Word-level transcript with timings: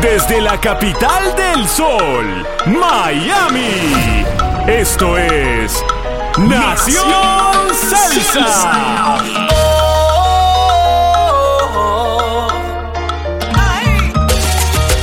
Desde 0.00 0.40
la 0.40 0.60
capital 0.60 1.34
del 1.36 1.68
sol, 1.68 2.46
Miami. 2.66 4.24
Esto 4.66 5.16
es 5.18 5.82
Nación 6.38 7.04
Salsa. 7.90 9.18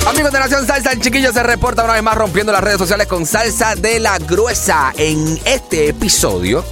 Amigos 0.07 0.31
de 0.31 0.39
Nación 0.39 0.67
Salsa, 0.67 0.91
el 0.91 1.01
chiquillo 1.01 1.31
se 1.31 1.43
reporta 1.43 1.83
una 1.83 1.93
vez 1.93 2.03
más 2.03 2.15
rompiendo 2.15 2.51
las 2.51 2.63
redes 2.63 2.77
sociales 2.77 3.07
con 3.07 3.25
salsa 3.25 3.75
de 3.75 3.99
la 3.99 4.17
gruesa. 4.19 4.93
En 4.97 5.39
este 5.45 5.89
episodio 5.89 6.63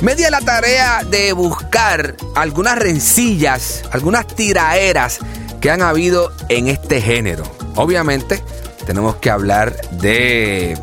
me 0.00 0.14
di 0.14 0.22
la 0.30 0.40
tarea 0.40 1.02
de 1.04 1.32
buscar 1.32 2.16
algunas 2.34 2.78
rencillas, 2.78 3.82
algunas 3.92 4.26
tiraeras 4.26 5.18
que 5.60 5.70
han 5.70 5.82
habido 5.82 6.32
en 6.48 6.68
este 6.68 7.00
género. 7.00 7.44
Obviamente, 7.76 8.42
tenemos 8.86 9.16
que 9.16 9.30
hablar 9.30 9.76
de 9.92 10.78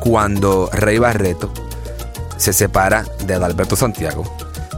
cuando 0.00 0.70
Rey 0.72 0.98
Barreto 0.98 1.52
se 2.36 2.52
separa 2.52 3.04
de 3.24 3.34
Adalberto 3.34 3.76
Santiago. 3.76 4.24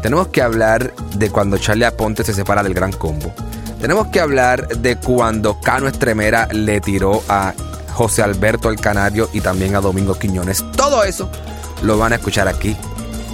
Tenemos 0.02 0.28
que 0.28 0.42
hablar 0.42 0.94
de 1.14 1.30
cuando 1.30 1.58
Charlie 1.58 1.84
Aponte 1.84 2.24
se 2.24 2.34
separa 2.34 2.62
del 2.62 2.74
Gran 2.74 2.92
Combo. 2.92 3.32
Tenemos 3.80 4.08
que 4.08 4.20
hablar 4.20 4.68
de 4.68 4.96
cuando 4.96 5.60
Cano 5.60 5.88
Estremera 5.88 6.48
le 6.52 6.80
tiró 6.80 7.22
a 7.28 7.54
José 7.92 8.22
Alberto 8.22 8.70
el 8.70 8.80
Canario 8.80 9.28
y 9.32 9.40
también 9.40 9.76
a 9.76 9.80
Domingo 9.80 10.18
Quiñones. 10.18 10.64
Todo 10.76 11.04
eso 11.04 11.30
lo 11.82 11.98
van 11.98 12.12
a 12.12 12.16
escuchar 12.16 12.48
aquí 12.48 12.76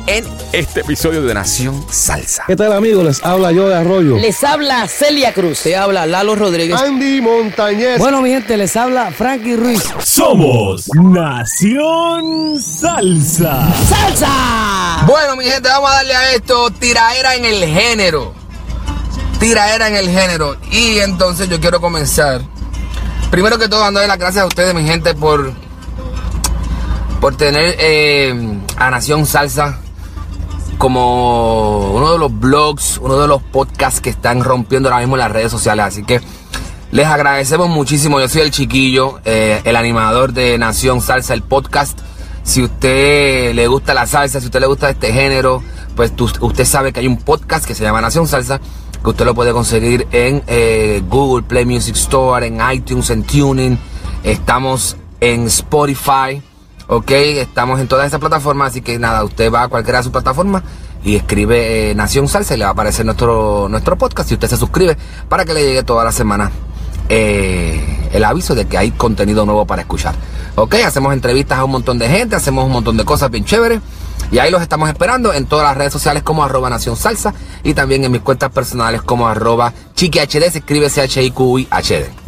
en 0.07 0.25
este 0.53 0.81
episodio 0.81 1.23
de 1.23 1.33
Nación 1.35 1.85
Salsa. 1.91 2.45
¿Qué 2.47 2.57
tal 2.57 2.73
amigos? 2.73 3.05
Les 3.05 3.25
habla 3.25 3.53
yo 3.53 3.69
de 3.69 3.75
Arroyo. 3.75 4.17
Les 4.17 4.43
habla 4.45 4.87
Celia 4.87 5.33
Cruz. 5.33 5.63
Te 5.63 5.77
habla 5.77 6.07
Lalo 6.07 6.35
Rodríguez. 6.35 6.79
Andy 6.81 7.21
Montañez. 7.21 7.99
Bueno, 7.99 8.21
mi 8.21 8.31
gente, 8.31 8.57
les 8.57 8.77
habla 8.77 9.11
Frankie 9.11 9.57
Ruiz. 9.57 9.83
Somos 10.05 10.89
Nación 10.95 12.61
Salsa. 12.61 13.73
¡Salsa! 13.89 15.05
Bueno, 15.07 15.37
mi 15.37 15.45
gente, 15.45 15.69
vamos 15.69 15.91
a 15.91 15.95
darle 15.95 16.15
a 16.15 16.33
esto 16.35 16.71
tiraera 16.71 17.35
en 17.37 17.45
el 17.47 17.65
género. 17.65 18.35
Tiraera 19.41 19.89
en 19.89 19.97
el 19.97 20.09
género. 20.11 20.57
Y 20.71 20.99
entonces 20.99 21.49
yo 21.49 21.61
quiero 21.61 21.81
comenzar. 21.81 22.43
Primero 23.31 23.59
que 23.59 23.69
todo, 23.69 23.81
dándole 23.81 24.07
las 24.07 24.19
gracias 24.19 24.45
a 24.45 24.47
ustedes, 24.47 24.75
mi 24.75 24.85
gente, 24.85 25.15
por, 25.15 25.53
por 27.21 27.37
tener 27.37 27.75
eh, 27.79 28.61
a 28.77 28.91
Nación 28.91 29.27
Salsa 29.27 29.81
como 30.75 31.93
uno 31.93 32.13
de 32.13 32.19
los 32.19 32.39
blogs, 32.39 32.99
uno 32.99 33.19
de 33.19 33.29
los 33.29 33.43
podcasts 33.43 34.01
que 34.01 34.11
están 34.11 34.43
rompiendo 34.43 34.89
ahora 34.89 35.01
mismo 35.01 35.17
las 35.17 35.31
redes 35.31 35.51
sociales. 35.51 35.85
Así 35.85 36.05
que 36.05 36.21
les 36.91 37.07
agradecemos 37.07 37.69
muchísimo. 37.69 38.21
Yo 38.21 38.29
soy 38.29 38.43
el 38.43 38.51
chiquillo, 38.51 39.21
eh, 39.25 39.61
el 39.65 39.77
animador 39.77 40.33
de 40.33 40.57
Nación 40.59 41.01
Salsa, 41.01 41.35
el 41.35 41.43
podcast. 41.43 41.99
Si 42.43 42.63
usted 42.63 43.55
le 43.55 43.67
gusta 43.67 43.95
la 43.95 44.07
salsa, 44.07 44.39
si 44.39 44.47
usted 44.47 44.61
le 44.61 44.67
gusta 44.67 44.91
este 44.91 45.13
género, 45.13 45.63
pues 45.97 46.13
usted 46.41 46.65
sabe 46.65 46.93
que 46.93 47.01
hay 47.01 47.07
un 47.07 47.17
podcast 47.17 47.65
que 47.65 47.75
se 47.75 47.83
llama 47.83 48.01
Nación 48.01 48.29
Salsa, 48.29 48.61
que 49.03 49.11
usted 49.11 49.25
lo 49.25 49.35
puede 49.35 49.53
conseguir 49.53 50.07
en 50.13 50.43
eh, 50.47 51.03
Google 51.09 51.43
Play 51.43 51.65
Music 51.65 51.97
Store, 51.97 52.47
en 52.47 52.61
iTunes, 52.73 53.11
en 53.11 53.25
Tuning. 53.25 53.79
Estamos 54.23 54.97
en 55.21 55.47
Spotify. 55.47 56.43
Ok, 56.87 57.11
estamos 57.11 57.81
en 57.81 57.89
todas 57.89 58.07
esas 58.07 58.21
plataformas, 58.21 58.69
así 58.69 58.83
que 58.83 58.99
nada, 58.99 59.25
usted 59.25 59.51
va 59.51 59.63
a 59.63 59.69
cualquiera 59.69 59.99
de 59.99 60.05
sus 60.05 60.13
plataformas 60.13 60.63
y 61.03 61.17
escribe 61.17 61.91
eh, 61.91 61.95
Nación 61.95 62.29
Salsa 62.29 62.55
y 62.55 62.59
le 62.59 62.65
va 62.65 62.71
a 62.71 62.73
aparecer 62.73 63.07
nuestro, 63.07 63.69
nuestro 63.71 63.97
podcast 63.97 64.31
y 64.31 64.35
usted 64.35 64.49
se 64.49 64.59
suscribe 64.59 64.97
para 65.29 65.47
que 65.47 65.55
le 65.55 65.65
llegue 65.65 65.83
toda 65.83 66.05
la 66.05 66.13
semana 66.13 66.51
eh, 67.09 68.09
el 68.13 68.23
aviso 68.23 68.55
de 68.55 68.67
que 68.67 68.77
hay 68.77 68.91
contenido 68.91 69.47
nuevo 69.47 69.67
para 69.67 69.83
escuchar. 69.83 70.15
Ok, 70.57 70.75
hacemos 70.87 71.15
entrevistas 71.15 71.59
a 71.59 71.65
un 71.65 71.71
montón 71.71 71.99
de 71.99 72.09
gente, 72.09 72.37
hacemos 72.37 72.67
un 72.67 72.73
montón 72.73 72.99
de 72.99 73.05
cosas 73.07 73.31
bien 73.31 73.47
chéveres 73.47 73.81
y 74.31 74.39
ahí 74.39 74.51
los 74.51 74.61
estamos 74.61 74.91
esperando 74.91 75.33
en 75.33 75.47
todas 75.47 75.67
las 75.67 75.77
redes 75.77 75.93
sociales 75.93 76.23
como 76.23 76.45
arroba 76.45 76.69
Nación 76.69 76.97
Salsa 76.97 77.33
y 77.63 77.73
también 77.73 78.05
en 78.05 78.13
mis 78.13 78.21
cuentas 78.21 78.51
personales 78.51 79.01
como 79.01 79.27
arroba 79.27 79.73
ChiquiHD, 79.95 80.51
se 80.51 80.59
escribe 80.59 80.91
C-H-I-Q-I-H-D. 80.91 82.24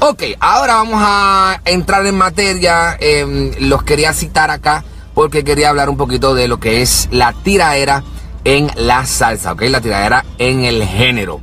Ok, 0.00 0.22
ahora 0.38 0.74
vamos 0.74 1.00
a 1.04 1.60
entrar 1.64 2.06
en 2.06 2.16
materia. 2.16 2.96
eh, 3.00 3.56
los 3.60 3.82
quería 3.82 4.12
citar 4.12 4.50
acá 4.50 4.84
porque 5.12 5.42
quería 5.42 5.70
hablar 5.70 5.88
un 5.88 5.96
poquito 5.96 6.34
de 6.34 6.46
lo 6.46 6.60
que 6.60 6.82
es 6.82 7.08
la 7.10 7.32
tiraera 7.32 8.04
en 8.44 8.70
la 8.76 9.04
salsa, 9.06 9.52
ok, 9.52 9.62
la 9.62 9.80
tiraera 9.80 10.24
en 10.38 10.64
el 10.64 10.84
género. 10.84 11.40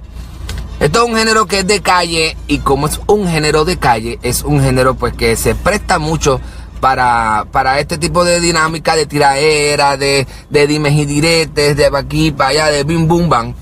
Esto 0.79 1.03
es 1.03 1.09
un 1.09 1.17
género 1.17 1.45
que 1.47 1.59
es 1.59 1.67
de 1.67 1.81
calle 1.81 2.37
y 2.47 2.59
como 2.59 2.87
es 2.87 3.01
un 3.07 3.27
género 3.27 3.65
de 3.65 3.77
calle, 3.77 4.19
es 4.21 4.43
un 4.43 4.61
género 4.61 4.95
pues 4.95 5.13
que 5.13 5.35
se 5.35 5.53
presta 5.55 5.99
mucho 5.99 6.39
para, 6.79 7.45
para 7.51 7.79
este 7.79 7.97
tipo 7.97 8.23
de 8.23 8.39
dinámica 8.39 8.95
de 8.95 9.05
tiraera, 9.05 9.97
de, 9.97 10.25
de 10.49 10.67
dimes 10.67 10.93
y 10.93 11.05
diretes, 11.05 11.75
de 11.75 11.85
aquí, 11.93 12.31
para 12.31 12.51
allá, 12.51 12.65
de 12.67 12.85
bim 12.85 13.05
bum 13.05 13.27
bam. 13.27 13.53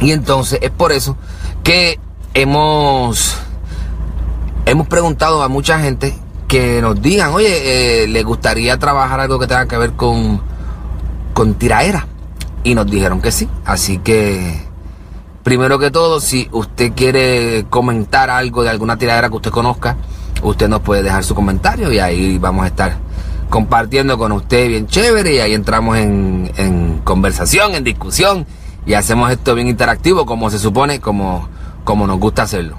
Y 0.00 0.12
entonces 0.12 0.60
es 0.62 0.70
por 0.70 0.92
eso 0.92 1.16
que 1.62 2.00
hemos 2.32 3.36
hemos 4.68 4.86
preguntado 4.86 5.42
a 5.42 5.48
mucha 5.48 5.80
gente 5.80 6.14
que 6.46 6.80
nos 6.82 7.00
digan, 7.00 7.32
oye, 7.32 8.02
eh, 8.02 8.08
¿le 8.08 8.22
gustaría 8.22 8.78
trabajar 8.78 9.20
algo 9.20 9.38
que 9.38 9.46
tenga 9.46 9.66
que 9.66 9.78
ver 9.78 9.92
con, 9.92 10.40
con 11.32 11.54
tiraera? 11.54 12.06
Y 12.64 12.74
nos 12.74 12.86
dijeron 12.86 13.20
que 13.22 13.32
sí. 13.32 13.48
Así 13.64 13.98
que, 13.98 14.60
primero 15.42 15.78
que 15.78 15.90
todo, 15.90 16.20
si 16.20 16.48
usted 16.52 16.92
quiere 16.94 17.66
comentar 17.70 18.30
algo 18.30 18.62
de 18.62 18.70
alguna 18.70 18.98
tiradera 18.98 19.30
que 19.30 19.36
usted 19.36 19.50
conozca, 19.50 19.96
usted 20.42 20.68
nos 20.68 20.80
puede 20.80 21.02
dejar 21.02 21.24
su 21.24 21.34
comentario 21.34 21.90
y 21.90 21.98
ahí 21.98 22.38
vamos 22.38 22.64
a 22.64 22.68
estar 22.68 22.96
compartiendo 23.48 24.18
con 24.18 24.32
usted 24.32 24.68
bien 24.68 24.86
chévere 24.86 25.36
y 25.36 25.38
ahí 25.38 25.54
entramos 25.54 25.96
en, 25.96 26.52
en 26.56 26.98
conversación, 26.98 27.74
en 27.74 27.84
discusión 27.84 28.46
y 28.84 28.92
hacemos 28.92 29.30
esto 29.30 29.54
bien 29.54 29.68
interactivo 29.68 30.26
como 30.26 30.50
se 30.50 30.58
supone, 30.58 31.00
como, 31.00 31.48
como 31.84 32.06
nos 32.06 32.18
gusta 32.18 32.42
hacerlo. 32.42 32.76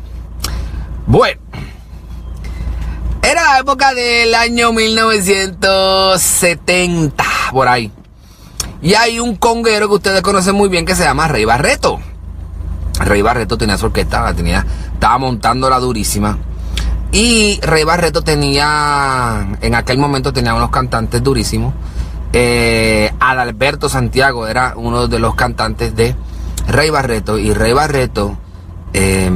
Bueno, 1.07 1.41
era 3.29 3.43
la 3.43 3.59
época 3.59 3.93
del 3.93 4.33
año 4.33 4.73
1970, 4.73 7.23
por 7.51 7.67
ahí. 7.67 7.91
Y 8.81 8.95
hay 8.95 9.19
un 9.19 9.35
conguero 9.35 9.87
que 9.87 9.93
ustedes 9.95 10.23
conocen 10.23 10.55
muy 10.55 10.69
bien 10.69 10.85
que 10.85 10.95
se 10.95 11.03
llama 11.03 11.27
Rey 11.27 11.45
Barreto. 11.45 11.99
Rey 12.99 13.21
Barreto 13.21 13.55
tenía 13.57 13.77
su 13.77 13.85
orquesta, 13.85 14.33
tenía, 14.33 14.65
estaba 14.93 15.19
montando 15.19 15.69
la 15.69 15.79
durísima. 15.79 16.39
Y 17.11 17.59
Rey 17.61 17.83
Barreto 17.83 18.23
tenía, 18.23 19.47
en 19.61 19.75
aquel 19.75 19.99
momento 19.99 20.33
tenía 20.33 20.55
unos 20.55 20.71
cantantes 20.71 21.21
durísimos. 21.21 21.75
Eh, 22.33 23.13
Adalberto 23.19 23.89
Santiago 23.89 24.47
era 24.47 24.73
uno 24.75 25.07
de 25.07 25.19
los 25.19 25.35
cantantes 25.35 25.95
de 25.95 26.15
Rey 26.67 26.89
Barreto. 26.89 27.37
Y 27.37 27.53
Rey 27.53 27.73
Barreto 27.73 28.39
eh, 28.93 29.29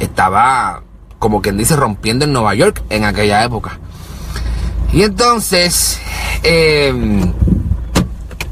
estaba, 0.00 0.82
como 1.18 1.42
quien 1.42 1.56
dice, 1.56 1.76
rompiendo 1.76 2.24
en 2.24 2.32
Nueva 2.32 2.54
York 2.54 2.82
en 2.90 3.04
aquella 3.04 3.44
época. 3.44 3.78
Y 4.92 5.02
entonces, 5.02 6.00
eh, 6.42 7.32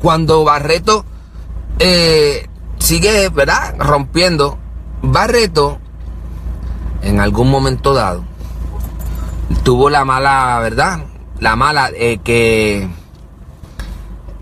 cuando 0.03 0.45
Barreto 0.45 1.05
eh, 1.79 2.49
sigue, 2.79 3.29
¿verdad? 3.31 3.75
Rompiendo, 3.79 4.59
Barreto 5.03 5.79
en 7.03 7.21
algún 7.21 7.51
momento 7.51 7.95
dado, 7.95 8.25
tuvo 9.63 9.91
la 9.91 10.05
mala, 10.05 10.59
¿verdad? 10.61 11.05
La 11.39 11.57
mala 11.57 11.91
eh, 11.95 12.19
que 12.23 12.89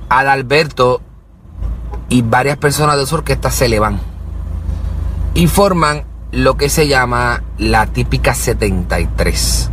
Adalberto 0.08 1.00
y 2.08 2.22
varias 2.22 2.56
personas 2.56 2.96
de 2.96 3.06
su 3.06 3.16
orquesta 3.16 3.50
se 3.50 3.68
le 3.68 3.80
van 3.80 4.00
y 5.34 5.46
forman 5.48 6.04
lo 6.34 6.56
que 6.56 6.68
se 6.68 6.88
llama 6.88 7.42
la 7.58 7.86
típica 7.86 8.34
73. 8.34 9.70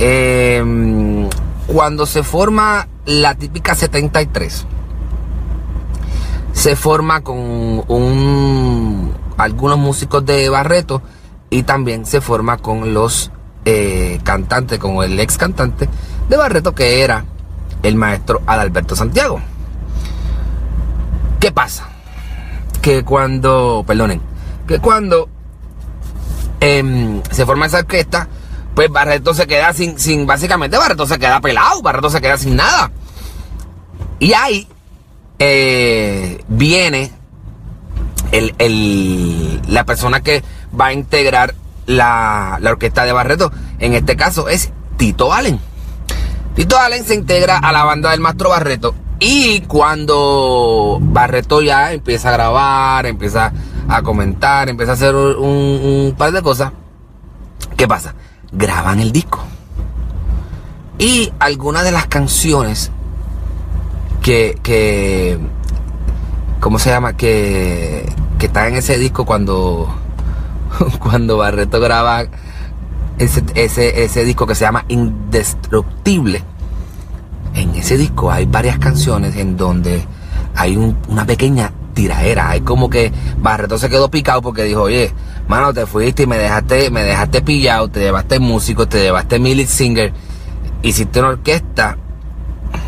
Em, 0.00 1.28
cuando 1.66 2.06
se 2.06 2.22
forma 2.22 2.88
la 3.06 3.34
típica 3.36 3.74
73, 3.74 4.66
se 6.52 6.74
forma 6.74 7.20
con 7.20 7.38
un, 7.38 9.14
algunos 9.36 9.78
músicos 9.78 10.26
de 10.26 10.48
Barreto 10.48 11.00
y 11.48 11.62
también 11.62 12.06
se 12.06 12.20
forma 12.20 12.58
con 12.58 12.92
los 12.92 13.30
eh, 13.64 14.18
cantantes, 14.24 14.78
con 14.78 15.04
el 15.04 15.18
ex 15.20 15.36
cantante 15.38 15.88
de 16.28 16.36
Barreto 16.36 16.74
que 16.74 17.02
era 17.02 17.24
el 17.82 17.94
maestro 17.94 18.42
Adalberto 18.46 18.96
Santiago. 18.96 19.40
¿Qué 21.38 21.52
pasa? 21.52 21.88
Que 22.82 23.04
cuando, 23.04 23.84
perdonen, 23.86 24.20
que 24.70 24.78
cuando 24.78 25.28
em, 26.60 27.20
se 27.32 27.44
forma 27.44 27.66
esa 27.66 27.78
orquesta, 27.78 28.28
pues 28.76 28.88
Barreto 28.88 29.34
se 29.34 29.48
queda 29.48 29.72
sin, 29.72 29.98
sin, 29.98 30.28
básicamente 30.28 30.78
Barreto 30.78 31.08
se 31.08 31.18
queda 31.18 31.40
pelado, 31.40 31.82
Barreto 31.82 32.08
se 32.08 32.20
queda 32.20 32.38
sin 32.38 32.54
nada. 32.54 32.92
Y 34.20 34.32
ahí 34.32 34.68
eh, 35.40 36.44
viene 36.46 37.10
el, 38.30 39.60
la 39.66 39.84
persona 39.84 40.20
que 40.20 40.44
va 40.80 40.86
a 40.86 40.92
integrar 40.92 41.56
la, 41.86 42.58
la 42.60 42.70
orquesta 42.70 43.04
de 43.04 43.10
Barreto. 43.10 43.50
En 43.80 43.94
este 43.94 44.14
caso 44.14 44.48
es 44.48 44.70
Tito 44.98 45.32
Allen. 45.32 45.58
Tito 46.54 46.78
Allen 46.78 47.02
se 47.02 47.16
integra 47.16 47.58
a 47.58 47.72
la 47.72 47.82
banda 47.82 48.12
del 48.12 48.20
Maestro 48.20 48.50
Barreto. 48.50 48.94
Y 49.18 49.62
cuando 49.62 50.98
Barreto 51.00 51.60
ya 51.60 51.92
empieza 51.92 52.28
a 52.28 52.32
grabar, 52.32 53.06
empieza 53.06 53.52
a 53.90 54.02
comentar, 54.02 54.68
empieza 54.68 54.92
a 54.92 54.94
hacer 54.94 55.14
un, 55.16 56.14
par 56.16 56.30
de 56.30 56.42
cosas, 56.42 56.72
¿qué 57.76 57.88
pasa? 57.88 58.14
Graban 58.52 59.00
el 59.00 59.10
disco. 59.10 59.40
Y 60.98 61.32
algunas 61.40 61.82
de 61.82 61.90
las 61.90 62.06
canciones 62.06 62.92
que, 64.22 64.58
que 64.62 65.38
¿cómo 66.60 66.78
se 66.78 66.90
llama? 66.90 67.14
Que, 67.16 68.08
que 68.38 68.46
están 68.46 68.68
en 68.68 68.76
ese 68.76 68.96
disco 68.96 69.24
cuando, 69.24 69.92
cuando 71.00 71.38
Barreto 71.38 71.80
graba 71.80 72.26
ese, 73.18 73.42
ese, 73.54 74.04
ese 74.04 74.24
disco 74.24 74.46
que 74.46 74.54
se 74.54 74.64
llama 74.64 74.84
Indestructible. 74.86 76.44
En 77.54 77.74
ese 77.74 77.96
disco 77.96 78.30
hay 78.30 78.46
varias 78.46 78.78
canciones 78.78 79.34
en 79.34 79.56
donde 79.56 80.04
hay 80.54 80.76
una 80.76 81.26
pequeña 81.26 81.72
tiraera. 82.00 82.48
Hay 82.48 82.62
como 82.62 82.88
que 82.88 83.12
Barreto 83.38 83.76
se 83.78 83.90
quedó 83.90 84.10
picado 84.10 84.40
porque 84.40 84.64
dijo, 84.64 84.82
oye, 84.82 85.12
mano, 85.48 85.74
te 85.74 85.84
fuiste 85.84 86.22
y 86.22 86.26
me 86.26 86.38
dejaste, 86.38 86.90
me 86.90 87.02
dejaste 87.02 87.42
pillado, 87.42 87.88
te 87.88 88.00
llevaste 88.00 88.38
músico, 88.38 88.88
te 88.88 89.02
llevaste 89.02 89.38
mi 89.38 89.66
singer, 89.66 90.14
hiciste 90.82 91.18
una 91.20 91.28
orquesta 91.28 91.98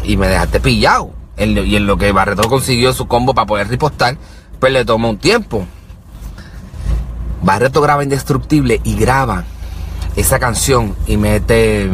y 0.03 0.17
me 0.17 0.29
dejaste 0.29 0.61
pillado. 0.61 1.11
y 1.37 1.77
en 1.77 1.87
lo 1.87 1.99
que 1.99 2.11
Barreto 2.13 2.49
consiguió 2.49 2.95
su 2.95 3.07
combo 3.07 3.35
para 3.35 3.47
poder 3.47 3.69
ripostar, 3.69 4.17
pues 4.59 4.73
le 4.73 4.87
tomó 4.87 5.11
un 5.11 5.19
tiempo. 5.19 5.67
Barreto 7.43 7.83
graba 7.83 8.03
Indestructible 8.05 8.81
y 8.83 8.95
graba 8.95 9.45
esa 10.17 10.39
canción 10.39 10.95
y 11.07 11.19
mete 11.19 11.91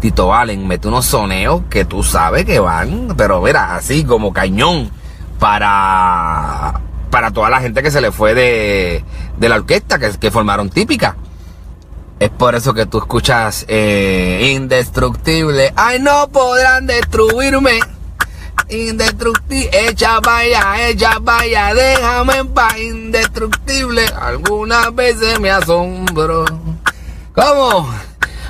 Tito 0.00 0.32
Allen, 0.32 0.66
mete 0.66 0.88
unos 0.88 1.04
soneos 1.04 1.62
que 1.68 1.84
tú 1.84 2.02
sabes 2.02 2.46
que 2.46 2.60
van, 2.60 3.08
pero 3.16 3.42
verá, 3.42 3.74
así 3.74 4.04
como 4.04 4.32
cañón 4.32 4.90
para 5.40 6.80
para 7.10 7.32
toda 7.32 7.50
la 7.50 7.60
gente 7.60 7.82
que 7.82 7.90
se 7.90 8.00
le 8.00 8.12
fue 8.12 8.34
de, 8.34 9.04
de 9.36 9.48
la 9.48 9.56
orquesta, 9.56 9.98
que, 9.98 10.10
que 10.18 10.30
formaron 10.30 10.70
típica. 10.70 11.16
Es 12.20 12.30
por 12.30 12.54
eso 12.54 12.72
que 12.72 12.86
tú 12.86 12.98
escuchas 12.98 13.64
eh, 13.66 14.52
Indestructible. 14.54 15.72
Ay, 15.74 15.98
no 15.98 16.28
podrán 16.28 16.86
destruirme. 16.86 17.80
Indestructible, 18.68 19.70
echa 19.72 20.20
vaya, 20.20 20.88
echa 20.88 21.18
vaya, 21.18 21.74
déjame 21.74 22.36
en 22.36 22.48
paz, 22.48 22.78
indestructible. 22.78 24.04
Algunas 24.20 24.94
veces 24.94 25.40
me 25.40 25.50
asombro. 25.50 26.44
¿Cómo? 27.34 27.88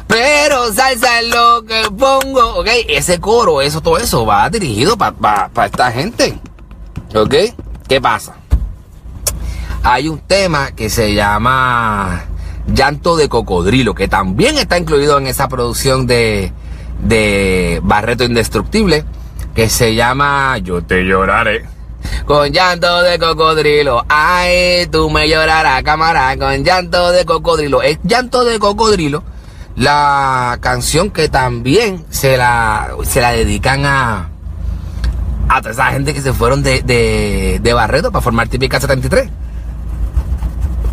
Pero 0.06 0.72
salsa 0.72 1.20
es 1.20 1.28
lo 1.28 1.64
que 1.64 1.84
pongo, 1.96 2.56
¿ok? 2.56 2.66
Ese 2.88 3.20
coro, 3.20 3.62
eso, 3.62 3.80
todo 3.80 3.96
eso 3.96 4.26
va 4.26 4.50
dirigido 4.50 4.98
para 4.98 5.48
esta 5.64 5.92
gente, 5.92 6.36
¿ok? 7.14 7.34
¿Qué 7.88 8.00
pasa? 8.00 8.36
Hay 9.82 10.08
un 10.08 10.18
tema 10.18 10.72
que 10.72 10.90
se 10.90 11.14
llama 11.14 12.24
Llanto 12.72 13.16
de 13.16 13.28
Cocodrilo, 13.28 13.94
que 13.94 14.08
también 14.08 14.58
está 14.58 14.78
incluido 14.78 15.18
en 15.18 15.26
esa 15.26 15.48
producción 15.48 16.06
de, 16.06 16.52
de 17.02 17.80
Barreto 17.82 18.24
Indestructible 18.24 19.04
que 19.54 19.68
se 19.68 19.94
llama 19.94 20.58
Yo 20.58 20.82
te 20.82 21.04
lloraré. 21.04 21.64
Con 22.24 22.50
llanto 22.50 23.02
de 23.02 23.18
cocodrilo, 23.18 24.04
ay, 24.08 24.86
tú 24.86 25.10
me 25.10 25.28
llorarás, 25.28 25.82
cámara, 25.82 26.36
con 26.38 26.64
llanto 26.64 27.12
de 27.12 27.24
cocodrilo. 27.24 27.82
Es 27.82 27.98
llanto 28.04 28.44
de 28.44 28.58
cocodrilo, 28.58 29.22
la 29.76 30.58
canción 30.60 31.10
que 31.10 31.28
también 31.28 32.04
se 32.10 32.36
la, 32.36 32.94
se 33.02 33.20
la 33.20 33.32
dedican 33.32 33.84
a, 33.84 34.30
a 35.50 35.60
toda 35.60 35.72
esa 35.72 35.86
gente 35.86 36.14
que 36.14 36.22
se 36.22 36.32
fueron 36.32 36.62
de, 36.62 36.82
de, 36.82 37.58
de 37.60 37.72
Barreto 37.72 38.12
para 38.12 38.22
formar 38.22 38.46
Típica 38.48 38.78
73. 38.78 39.28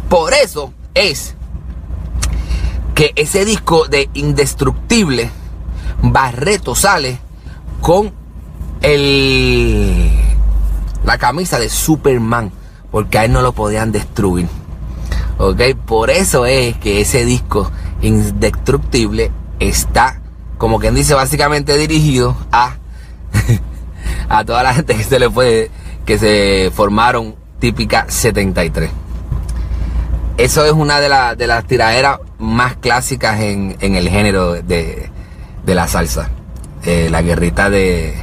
Por 0.10 0.34
eso 0.34 0.74
es 0.96 1.36
que 2.96 3.14
ese 3.16 3.46
disco 3.46 3.88
de 3.88 4.10
Indestructible, 4.16 5.30
Barreto 6.02 6.74
sale 6.74 7.20
con 7.82 8.12
el, 8.82 10.10
la 11.06 11.20
camisa 11.20 11.60
de 11.60 11.70
Superman, 11.70 12.52
porque 12.90 13.20
a 13.20 13.26
él 13.26 13.34
no 13.34 13.44
lo 13.44 13.52
podían 13.52 13.92
destruir. 13.92 14.48
¿Ok? 15.38 15.62
Por 15.86 16.10
eso 16.10 16.48
es 16.48 16.76
que 16.78 17.02
ese 17.02 17.26
disco 17.26 17.72
indestructible 18.02 19.32
está, 19.60 20.20
como 20.58 20.80
quien 20.80 20.96
dice, 20.96 21.14
básicamente 21.14 21.78
dirigido 21.78 22.36
a, 22.52 22.78
a 24.30 24.44
toda 24.46 24.64
la 24.64 24.74
gente 24.74 24.96
que 24.96 25.04
se 25.04 25.20
le 25.20 25.30
fue, 25.30 25.72
que 26.06 26.18
se 26.18 26.72
formaron 26.74 27.36
típica 27.60 28.06
73. 28.08 28.90
Eso 30.38 30.66
es 30.66 30.72
una 30.72 31.00
de, 31.00 31.36
de 31.36 31.48
las 31.48 31.66
tiraderas 31.66 32.20
más 32.38 32.76
clásicas 32.78 33.40
en, 33.40 33.76
en 33.80 33.96
el 33.96 34.08
género 34.08 34.54
de, 34.54 35.10
de 35.66 35.76
la 35.76 35.88
salsa. 35.88 36.30
Eh, 36.84 37.10
la 37.10 37.22
guerrita 37.22 37.70
de, 37.70 38.16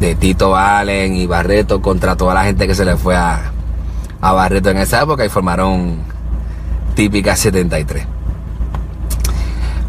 de 0.00 0.14
Tito 0.16 0.56
Allen 0.56 1.14
y 1.14 1.26
Barreto 1.26 1.80
contra 1.80 2.16
toda 2.16 2.34
la 2.34 2.44
gente 2.44 2.66
que 2.66 2.74
se 2.74 2.84
le 2.84 2.96
fue 2.96 3.16
a, 3.16 3.52
a 4.20 4.32
Barreto 4.32 4.70
en 4.70 4.78
esa 4.78 5.02
época 5.02 5.24
y 5.24 5.28
formaron 5.28 5.98
típica 6.94 7.36
73. 7.36 8.06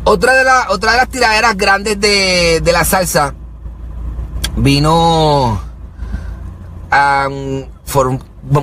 Otra 0.04 0.36
de, 0.36 0.44
la, 0.44 0.68
otra 0.70 0.92
de 0.92 0.98
las 0.98 1.10
tiraderas 1.10 1.58
grandes 1.58 2.00
de, 2.00 2.62
de 2.64 2.72
la 2.72 2.86
salsa 2.86 3.34
vino 4.58 5.62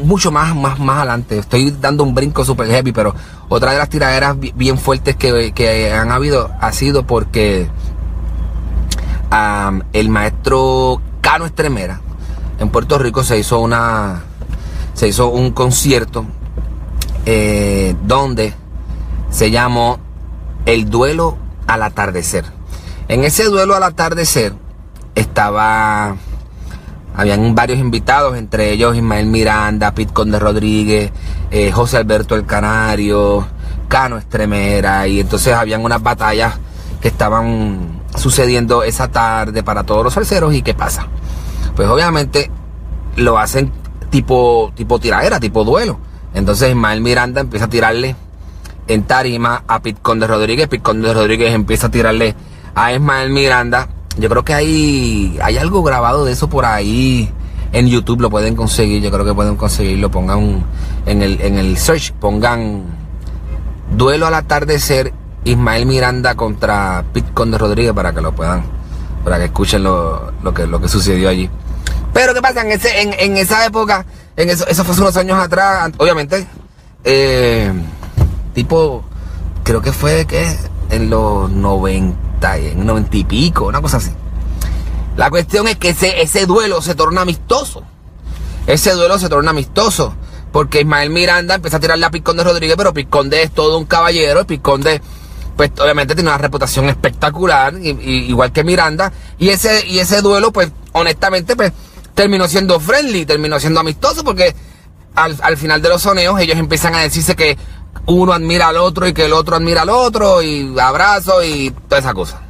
mucho 0.02 0.30
más, 0.30 0.54
más, 0.54 0.78
más 0.78 0.98
adelante. 0.98 1.38
Estoy 1.38 1.70
dando 1.80 2.04
un 2.04 2.14
brinco 2.14 2.44
super 2.44 2.66
heavy, 2.66 2.92
pero 2.92 3.14
otra 3.48 3.72
de 3.72 3.78
las 3.78 3.88
tiraderas 3.88 4.36
bien 4.38 4.78
fuertes 4.78 5.16
que, 5.16 5.52
que 5.52 5.92
han 5.92 6.12
habido 6.12 6.50
ha 6.60 6.72
sido 6.72 7.06
porque 7.06 7.68
el 9.92 10.08
maestro 10.08 11.00
Cano 11.20 11.46
Estremera, 11.46 12.00
en 12.58 12.68
Puerto 12.68 12.98
Rico 12.98 13.24
se 13.24 13.38
hizo 13.38 13.58
una. 13.60 14.22
Se 14.94 15.08
hizo 15.08 15.28
un 15.28 15.50
concierto 15.50 16.24
eh, 17.26 17.96
donde 18.04 18.54
se 19.30 19.50
llamó 19.50 19.98
El 20.66 20.88
Duelo 20.88 21.36
al 21.66 21.82
Atardecer. 21.82 22.44
En 23.08 23.24
ese 23.24 23.44
duelo 23.44 23.74
al 23.74 23.82
atardecer 23.82 24.54
estaba. 25.14 26.16
Habían 27.16 27.54
varios 27.54 27.78
invitados, 27.78 28.36
entre 28.36 28.72
ellos 28.72 28.96
Ismael 28.96 29.26
Miranda, 29.26 29.94
Pit 29.94 30.12
Conde 30.12 30.38
Rodríguez, 30.40 31.12
eh, 31.52 31.70
José 31.70 31.98
Alberto 31.98 32.34
el 32.34 32.44
Canario, 32.44 33.46
Cano 33.88 34.18
Estremera, 34.18 35.06
y 35.06 35.20
entonces 35.20 35.54
habían 35.54 35.84
unas 35.84 36.02
batallas 36.02 36.58
que 37.00 37.08
estaban 37.08 38.02
sucediendo 38.16 38.82
esa 38.82 39.08
tarde 39.08 39.62
para 39.62 39.84
todos 39.84 40.02
los 40.02 40.14
salseros 40.14 40.54
y 40.54 40.62
qué 40.62 40.74
pasa. 40.74 41.06
Pues 41.76 41.88
obviamente 41.88 42.50
lo 43.16 43.38
hacen 43.38 43.70
tipo, 44.10 44.72
tipo 44.74 44.98
tiradera, 44.98 45.40
tipo 45.40 45.64
duelo. 45.64 45.98
Entonces 46.34 46.70
Ismael 46.70 47.00
Miranda 47.00 47.40
empieza 47.40 47.66
a 47.66 47.70
tirarle 47.70 48.16
en 48.88 49.02
tarima 49.04 49.64
a 49.66 49.80
Pit 49.80 49.98
Conde 50.02 50.26
Rodríguez. 50.26 50.68
Pit 50.68 50.82
Conde 50.82 51.12
Rodríguez 51.12 51.54
empieza 51.54 51.88
a 51.88 51.90
tirarle 51.90 52.34
a 52.74 52.92
Ismael 52.92 53.30
Miranda. 53.30 53.88
Yo 54.18 54.28
creo 54.28 54.44
que 54.44 54.54
hay, 54.54 55.38
hay 55.42 55.58
algo 55.58 55.82
grabado 55.82 56.24
de 56.24 56.32
eso 56.32 56.48
por 56.48 56.64
ahí 56.64 57.30
en 57.72 57.88
YouTube, 57.88 58.20
lo 58.20 58.30
pueden 58.30 58.54
conseguir. 58.54 59.02
Yo 59.02 59.10
creo 59.10 59.24
que 59.24 59.34
pueden 59.34 59.56
conseguirlo. 59.56 60.10
Pongan 60.10 60.64
en 61.06 61.22
el, 61.22 61.40
en 61.40 61.58
el 61.58 61.76
search, 61.76 62.12
pongan 62.12 62.84
duelo 63.96 64.26
al 64.26 64.34
atardecer 64.34 65.12
Ismael 65.44 65.86
Miranda 65.86 66.34
contra 66.34 67.04
Pit 67.12 67.26
Conde 67.34 67.58
Rodríguez 67.58 67.92
para 67.92 68.12
que 68.12 68.20
lo 68.20 68.32
puedan, 68.32 68.64
para 69.24 69.38
que 69.38 69.44
escuchen 69.46 69.82
lo, 69.82 70.32
lo, 70.42 70.54
que, 70.54 70.66
lo 70.66 70.80
que 70.80 70.88
sucedió 70.88 71.28
allí. 71.28 71.50
Pero 72.12 72.32
¿qué 72.32 72.40
pasa? 72.40 72.62
En, 72.62 72.72
ese, 72.72 73.02
en, 73.02 73.12
en 73.18 73.36
esa 73.36 73.66
época, 73.66 74.06
en 74.36 74.50
eso, 74.50 74.66
eso 74.66 74.84
fue 74.84 74.94
unos 74.96 75.16
años 75.16 75.38
atrás, 75.38 75.90
obviamente, 75.98 76.46
eh, 77.02 77.72
tipo, 78.54 79.04
creo 79.64 79.82
que 79.82 79.92
fue 79.92 80.24
que 80.24 80.56
en 80.94 81.10
los 81.10 81.50
90, 81.50 82.56
en 82.56 82.86
90 82.86 83.16
y 83.16 83.24
pico, 83.24 83.66
una 83.66 83.80
cosa 83.80 83.98
así. 83.98 84.10
La 85.16 85.30
cuestión 85.30 85.68
es 85.68 85.76
que 85.76 85.90
ese, 85.90 86.22
ese 86.22 86.46
duelo 86.46 86.82
se 86.82 86.94
torna 86.94 87.22
amistoso. 87.22 87.84
Ese 88.66 88.92
duelo 88.92 89.18
se 89.18 89.28
torna 89.28 89.50
amistoso. 89.50 90.14
Porque 90.52 90.80
Ismael 90.80 91.10
Miranda 91.10 91.56
empieza 91.56 91.76
a 91.76 91.80
tirarle 91.80 92.06
a 92.06 92.10
Piconde 92.10 92.44
Rodríguez, 92.44 92.76
pero 92.76 92.92
Piconde 92.92 93.42
es 93.42 93.50
todo 93.50 93.78
un 93.78 93.86
caballero. 93.86 94.46
Piconde, 94.46 95.00
pues 95.56 95.70
obviamente 95.80 96.14
tiene 96.14 96.30
una 96.30 96.38
reputación 96.38 96.88
espectacular, 96.88 97.74
igual 97.76 98.52
que 98.52 98.64
Miranda. 98.64 99.12
Y 99.38 99.50
ese, 99.50 99.86
y 99.86 99.98
ese 99.98 100.22
duelo, 100.22 100.52
pues 100.52 100.70
honestamente, 100.92 101.56
pues 101.56 101.72
terminó 102.14 102.46
siendo 102.48 102.78
friendly, 102.80 103.26
terminó 103.26 103.58
siendo 103.58 103.80
amistoso, 103.80 104.24
porque 104.24 104.54
al, 105.14 105.36
al 105.42 105.56
final 105.56 105.82
de 105.82 105.88
los 105.88 106.02
soneos 106.02 106.40
ellos 106.40 106.56
empiezan 106.56 106.94
a 106.94 107.00
decirse 107.00 107.34
que 107.34 107.56
uno 108.06 108.32
admira 108.32 108.68
al 108.68 108.76
otro 108.76 109.06
y 109.06 109.12
que 109.12 109.24
el 109.24 109.32
otro 109.32 109.56
admira 109.56 109.82
al 109.82 109.90
otro 109.90 110.42
y 110.42 110.74
abrazo 110.78 111.42
y 111.42 111.70
toda 111.88 112.00
esa 112.00 112.14
cosa. 112.14 112.40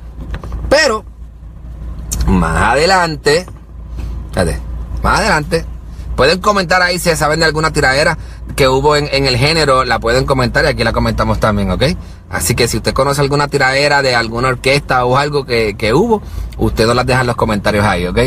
Pero, 0.69 1.05
más 2.27 2.73
adelante, 2.73 3.47
fíjate, 4.31 4.59
más 5.03 5.21
adelante, 5.21 5.65
pueden 6.17 6.41
comentar 6.41 6.83
ahí 6.83 6.99
si 6.99 7.15
saben 7.17 7.41
de 7.41 7.47
alguna 7.47 7.73
tiradera 7.73 8.19
que 8.57 8.69
hubo 8.69 8.97
en, 8.97 9.09
en, 9.13 9.27
el 9.27 9.37
género, 9.37 9.85
la 9.85 9.99
pueden 9.99 10.27
comentar 10.27 10.65
y 10.65 10.69
aquí 10.69 10.85
la 10.85 10.93
comentamos 10.93 11.41
también, 11.41 11.71
¿ok? 11.71 11.85
Así 12.31 12.55
que 12.55 12.69
si 12.69 12.79
usted 12.79 12.93
conoce 12.93 13.21
alguna 13.21 13.49
tiradera 13.49 14.03
de 14.03 14.15
alguna 14.15 14.49
orquesta 14.49 15.05
o 15.05 15.17
algo 15.17 15.45
que, 15.45 15.77
que 15.77 15.95
hubo, 15.95 16.23
usted 16.59 16.87
nos 16.87 16.97
las 16.97 17.07
deja 17.07 17.21
en 17.21 17.27
los 17.27 17.37
comentarios 17.37 17.85
ahí, 17.85 18.07
¿ok? 18.07 18.19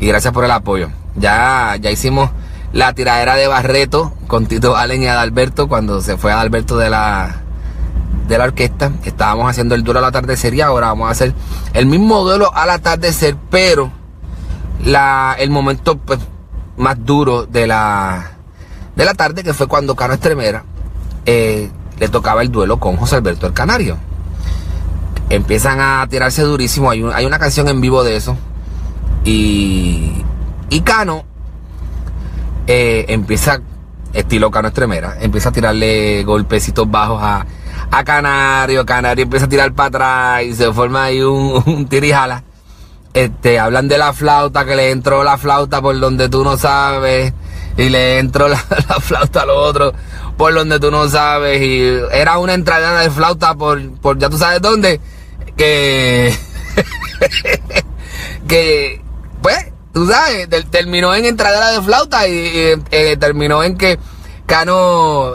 Y 0.00 0.06
gracias 0.06 0.32
por 0.32 0.44
el 0.44 0.50
apoyo. 0.50 0.90
Ya, 1.16 1.76
ya 1.80 1.90
hicimos 1.90 2.30
la 2.74 2.92
tiradera 2.92 3.36
de 3.36 3.46
Barreto 3.46 4.12
con 4.26 4.46
Tito 4.46 4.76
Allen 4.76 5.04
y 5.04 5.06
Adalberto 5.06 5.68
cuando 5.68 6.00
se 6.00 6.16
fue 6.16 6.32
Adalberto 6.32 6.76
de 6.76 6.90
la 6.90 7.36
de 8.26 8.36
la 8.36 8.44
orquesta. 8.44 8.90
Estábamos 9.04 9.48
haciendo 9.48 9.76
el 9.76 9.84
duelo 9.84 10.00
al 10.00 10.06
atardecer 10.06 10.54
y 10.54 10.60
ahora 10.60 10.88
vamos 10.88 11.08
a 11.08 11.12
hacer 11.12 11.32
el 11.72 11.86
mismo 11.86 12.24
duelo 12.24 12.52
al 12.52 12.70
atardecer, 12.70 13.36
pero 13.48 13.92
la, 14.84 15.36
el 15.38 15.50
momento 15.50 15.98
pues, 15.98 16.18
más 16.76 16.96
duro 17.04 17.46
de 17.46 17.68
la, 17.68 18.32
de 18.96 19.04
la 19.04 19.14
tarde, 19.14 19.44
que 19.44 19.54
fue 19.54 19.68
cuando 19.68 19.94
Cano 19.94 20.14
Estremera 20.14 20.64
eh, 21.26 21.70
le 22.00 22.08
tocaba 22.08 22.42
el 22.42 22.50
duelo 22.50 22.80
con 22.80 22.96
José 22.96 23.16
Alberto 23.16 23.46
el 23.46 23.52
Canario. 23.52 23.98
Empiezan 25.30 25.80
a 25.80 26.04
tirarse 26.08 26.42
durísimo. 26.42 26.90
Hay, 26.90 27.04
hay 27.14 27.24
una 27.24 27.38
canción 27.38 27.68
en 27.68 27.80
vivo 27.80 28.02
de 28.02 28.16
eso. 28.16 28.36
Y, 29.24 30.24
y 30.70 30.80
Cano 30.80 31.24
eh, 32.66 33.06
empieza, 33.08 33.60
estilo 34.12 34.50
Cano 34.50 34.68
Estremera, 34.68 35.16
empieza 35.20 35.48
a 35.48 35.52
tirarle 35.52 36.22
golpecitos 36.24 36.90
bajos 36.90 37.20
a, 37.22 37.46
a 37.90 38.04
Canario, 38.04 38.84
Canario 38.86 39.24
empieza 39.24 39.46
a 39.46 39.48
tirar 39.48 39.72
para 39.72 39.88
atrás 39.88 40.44
y 40.44 40.54
se 40.54 40.72
forma 40.72 41.04
ahí 41.04 41.20
un, 41.20 41.62
un 41.66 41.86
tirijala. 41.86 42.44
Este, 43.12 43.60
hablan 43.60 43.86
de 43.86 43.96
la 43.96 44.12
flauta, 44.12 44.64
que 44.64 44.74
le 44.74 44.90
entró 44.90 45.22
la 45.22 45.38
flauta 45.38 45.80
por 45.80 45.98
donde 46.00 46.28
tú 46.28 46.42
no 46.42 46.56
sabes, 46.56 47.32
y 47.76 47.88
le 47.88 48.18
entró 48.18 48.48
la, 48.48 48.60
la 48.88 48.96
flauta 49.00 49.42
al 49.42 49.50
otro 49.50 49.92
por 50.36 50.52
donde 50.52 50.80
tú 50.80 50.90
no 50.90 51.08
sabes, 51.08 51.62
y 51.62 52.00
era 52.12 52.38
una 52.38 52.54
entrada 52.54 53.00
de 53.00 53.10
flauta 53.10 53.54
por, 53.54 53.80
por 54.00 54.18
ya 54.18 54.28
tú 54.28 54.38
sabes 54.38 54.60
dónde, 54.60 55.00
que, 55.56 56.34
que, 58.48 59.00
pues, 59.42 59.73
tú 59.94 60.06
sabes, 60.08 60.48
terminó 60.70 61.14
en 61.14 61.24
entradera 61.24 61.70
de 61.70 61.80
flauta 61.80 62.28
y, 62.28 62.74
eh, 62.90 63.16
terminó 63.18 63.62
en 63.62 63.78
que 63.78 63.98
Cano, 64.44 65.34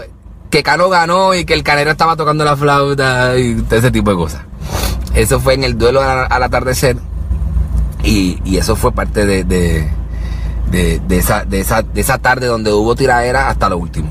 que 0.51 0.61
Cano 0.61 0.89
ganó 0.89 1.33
y 1.33 1.45
que 1.45 1.53
el 1.53 1.63
canero 1.63 1.89
estaba 1.89 2.15
tocando 2.15 2.43
la 2.43 2.57
flauta 2.57 3.39
y 3.39 3.65
ese 3.71 3.89
tipo 3.89 4.11
de 4.11 4.17
cosas. 4.17 4.41
Eso 5.15 5.39
fue 5.39 5.55
en 5.55 5.63
el 5.63 5.77
duelo 5.77 6.01
al, 6.01 6.43
atardecer 6.43 6.97
y, 8.03 8.39
y, 8.43 8.57
eso 8.57 8.75
fue 8.75 8.91
parte 8.91 9.25
de, 9.25 9.43
de, 9.45 9.89
de, 10.69 10.99
de, 11.07 11.17
esa, 11.17 11.45
de, 11.45 11.61
esa, 11.61 11.81
de 11.81 12.01
esa 12.01 12.17
tarde 12.19 12.47
donde 12.47 12.71
hubo 12.71 12.95
tiradera 12.95 13.49
hasta 13.49 13.69
lo 13.69 13.77
último. 13.77 14.09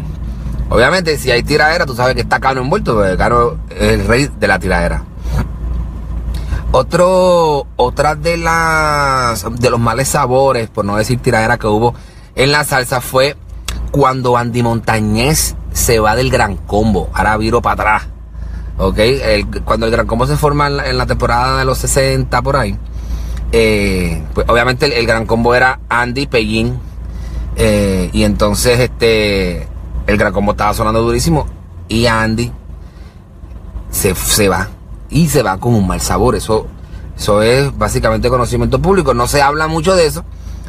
Obviamente, 0.71 1.19
si 1.19 1.31
hay 1.31 1.43
tiradera, 1.43 1.87
tú 1.87 1.95
sabes 1.95 2.15
que 2.15 2.23
está 2.23 2.41
Cano 2.41 2.63
envuelto, 2.63 2.95
porque 2.95 3.17
Cano 3.17 3.59
es 3.71 3.93
el 3.93 4.07
rey 4.07 4.31
de 4.39 4.49
la 4.49 4.59
tiradera. 4.59 5.05
Otro, 6.71 7.67
otra 7.77 8.15
de 8.15 8.37
las, 8.37 9.47
de 9.59 9.71
los 9.71 9.81
males 9.81 10.09
sabores, 10.09 10.69
por 10.69 10.85
no 10.85 10.97
decir 10.97 11.19
tiradera 11.19 11.57
que 11.57 11.67
hubo 11.67 11.95
en 12.35 12.53
la 12.53 12.63
salsa 12.65 13.01
fue 13.01 13.37
cuando 13.91 14.37
Andy 14.37 14.63
Montañez 14.63 15.57
se 15.73 15.99
va 15.99 16.15
del 16.15 16.31
Gran 16.31 16.57
Combo. 16.57 17.11
Ahora 17.15 17.37
viro 17.37 17.61
para 17.63 17.73
atrás. 17.75 18.09
¿Ok? 18.77 18.99
Cuando 19.65 19.87
el 19.87 19.93
Gran 19.93 20.07
Combo 20.07 20.27
se 20.27 20.37
forma 20.37 20.69
en 20.69 20.99
la, 20.99 21.07
temporada 21.07 21.59
de 21.59 21.65
los 21.65 21.79
60 21.79 22.43
por 22.43 22.57
ahí. 22.57 22.77
Eh, 23.51 24.23
pues 24.35 24.49
obviamente 24.49 24.87
el, 24.87 24.93
el, 24.93 25.07
Gran 25.07 25.27
Combo 25.27 25.55
era 25.55 25.81
Andy 25.89 26.27
Pellín. 26.27 26.79
Eh, 27.57 28.11
y 28.13 28.23
entonces 28.23 28.79
este 28.79 29.67
el 30.07 30.17
Gran 30.17 30.33
Combo 30.33 30.53
estaba 30.53 30.75
sonando 30.75 31.03
durísimo. 31.03 31.49
Y 31.89 32.07
Andy 32.07 32.53
se, 33.91 34.15
se 34.15 34.49
va 34.49 34.69
y 35.11 35.29
se 35.29 35.43
va 35.43 35.59
con 35.59 35.75
un 35.75 35.87
mal 35.87 36.01
sabor. 36.01 36.37
Eso, 36.37 36.67
eso 37.17 37.43
es 37.43 37.77
básicamente 37.77 38.29
conocimiento 38.29 38.81
público. 38.81 39.15
No 39.15 39.27
se 39.27 39.43
habla 39.43 39.69
mucho 39.69 39.95
de 39.95 40.07
eso, 40.07 40.25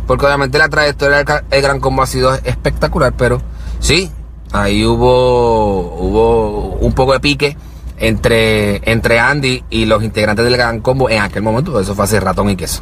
porque 0.07 0.25
obviamente 0.25 0.57
la 0.57 0.69
trayectoria 0.69 1.23
del 1.23 1.61
Gran 1.61 1.79
Combo 1.79 2.01
ha 2.01 2.07
sido 2.07 2.33
espectacular, 2.33 3.13
pero 3.17 3.41
sí, 3.79 4.11
ahí 4.51 4.85
hubo, 4.85 5.95
hubo 5.95 6.75
un 6.79 6.93
poco 6.93 7.13
de 7.13 7.19
pique 7.19 7.57
entre, 7.97 8.81
entre 8.91 9.19
Andy 9.19 9.63
y 9.69 9.85
los 9.85 10.03
integrantes 10.03 10.45
del 10.45 10.57
Gran 10.57 10.79
Combo 10.79 11.09
en 11.09 11.21
aquel 11.21 11.43
momento, 11.43 11.79
eso 11.79 11.95
fue 11.95 12.05
hace 12.05 12.19
ratón 12.19 12.49
y 12.49 12.55
queso. 12.55 12.81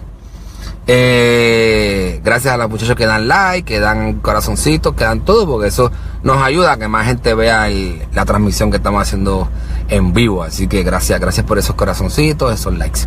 Eh, 0.90 2.22
gracias 2.24 2.54
a 2.54 2.58
los 2.58 2.70
muchachos 2.70 2.96
que 2.96 3.06
dan 3.06 3.28
like, 3.28 3.66
que 3.74 3.82
dan 3.82 4.20
corazoncitos, 4.20 4.94
que 4.94 5.04
dan 5.04 5.26
todo, 5.26 5.46
porque 5.46 5.68
eso 5.68 5.92
nos 6.24 6.42
ayuda 6.42 6.74
a 6.74 6.78
que 6.78 6.88
más 6.88 7.06
gente 7.06 7.34
vea 7.34 7.68
la 8.14 8.26
transmisión 8.26 8.72
que 8.72 8.78
estamos 8.78 9.02
haciendo 9.02 9.50
en 9.90 10.14
vivo. 10.14 10.44
Así 10.44 10.68
que 10.68 10.84
gracias, 10.84 11.20
gracias 11.20 11.46
por 11.46 11.58
esos 11.58 11.76
corazoncitos, 11.76 12.54
esos 12.54 12.78
likes. 12.78 13.02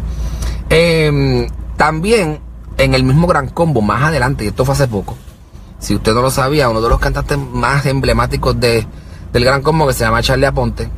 Eh, 0.69 1.49
también 1.77 2.41
en 2.77 2.95
el 2.95 3.05
mismo 3.05 3.27
Gran 3.27 3.49
Combo, 3.49 3.83
más 3.83 4.03
adelante, 4.03 4.45
y 4.45 4.49
esto 4.49 4.65
fue 4.65 4.75
hace 4.75 4.89
poco, 4.89 5.17
si 5.79 5.95
usted 5.95 6.15
no 6.15 6.23
lo 6.23 6.31
sabía, 6.31 6.69
uno 6.69 6.81
de 6.81 6.89
los 6.89 6.99
cantantes 6.99 7.39
más 7.39 7.85
emblemáticos 7.87 8.59
de, 8.59 8.87
del 9.33 9.45
Gran 9.45 9.63
Combo, 9.63 9.87
que 9.87 9.93
se 9.93 10.05
llama 10.05 10.23
Charlie 10.23 10.47
Aponte, 10.47 10.89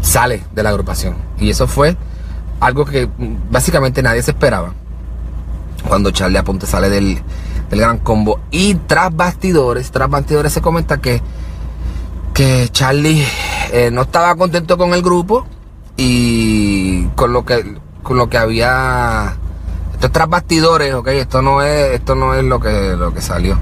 sale 0.00 0.44
de 0.54 0.62
la 0.62 0.70
agrupación. 0.70 1.16
Y 1.38 1.50
eso 1.50 1.66
fue 1.66 1.96
algo 2.60 2.84
que 2.84 3.08
básicamente 3.50 4.02
nadie 4.02 4.22
se 4.22 4.32
esperaba 4.32 4.72
cuando 5.86 6.10
Charlie 6.10 6.38
Aponte 6.38 6.66
sale 6.66 6.88
del, 6.88 7.20
del 7.70 7.80
gran 7.80 7.98
combo. 7.98 8.40
Y 8.50 8.74
tras 8.74 9.14
bastidores, 9.14 9.90
tras 9.90 10.10
bastidores 10.10 10.52
se 10.52 10.60
comenta 10.60 10.98
que, 10.98 11.22
que 12.38 12.68
Charlie 12.70 13.26
eh, 13.72 13.90
no 13.90 14.02
estaba 14.02 14.36
contento 14.36 14.78
con 14.78 14.94
el 14.94 15.02
grupo 15.02 15.44
y 15.96 17.02
con 17.16 17.32
lo 17.32 17.44
que, 17.44 17.76
con 18.04 18.16
lo 18.16 18.28
que 18.28 18.38
había. 18.38 19.36
Esto 19.92 20.06
es 20.06 20.12
tras 20.12 20.28
bastidores, 20.28 20.94
ok, 20.94 21.08
esto 21.08 21.42
no 21.42 21.62
es, 21.62 21.94
esto 21.94 22.14
no 22.14 22.34
es 22.34 22.44
lo 22.44 22.60
que, 22.60 22.94
lo 22.96 23.12
que 23.12 23.20
salió. 23.20 23.58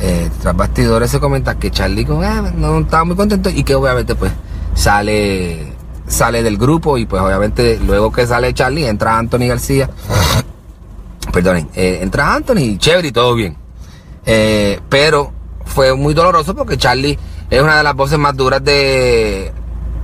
Eh, 0.00 0.28
tras 0.42 0.54
bastidores 0.54 1.10
se 1.10 1.18
comenta 1.18 1.58
que 1.58 1.70
Charlie 1.70 2.02
eh, 2.02 2.52
no 2.56 2.80
estaba 2.80 3.04
muy 3.04 3.16
contento 3.16 3.48
y 3.48 3.64
que 3.64 3.74
obviamente 3.74 4.14
pues 4.14 4.32
sale 4.74 5.72
sale 6.06 6.42
del 6.42 6.58
grupo 6.58 6.98
y 6.98 7.06
pues 7.06 7.22
obviamente 7.22 7.80
luego 7.82 8.12
que 8.12 8.26
sale 8.26 8.52
Charlie 8.52 8.86
entra 8.86 9.16
Anthony 9.16 9.46
García 9.46 9.88
perdonen, 11.32 11.70
eh, 11.74 12.00
entra 12.02 12.34
Anthony, 12.34 12.76
chévere 12.76 13.08
y 13.08 13.12
todo 13.12 13.34
bien. 13.34 13.56
Eh, 14.26 14.78
pero 14.90 15.32
fue 15.64 15.94
muy 15.94 16.12
doloroso 16.12 16.54
porque 16.54 16.76
Charlie 16.76 17.18
es 17.50 17.60
una 17.60 17.76
de 17.78 17.82
las 17.82 17.94
voces 17.94 18.18
más 18.18 18.36
duras 18.36 18.62
de, 18.62 19.52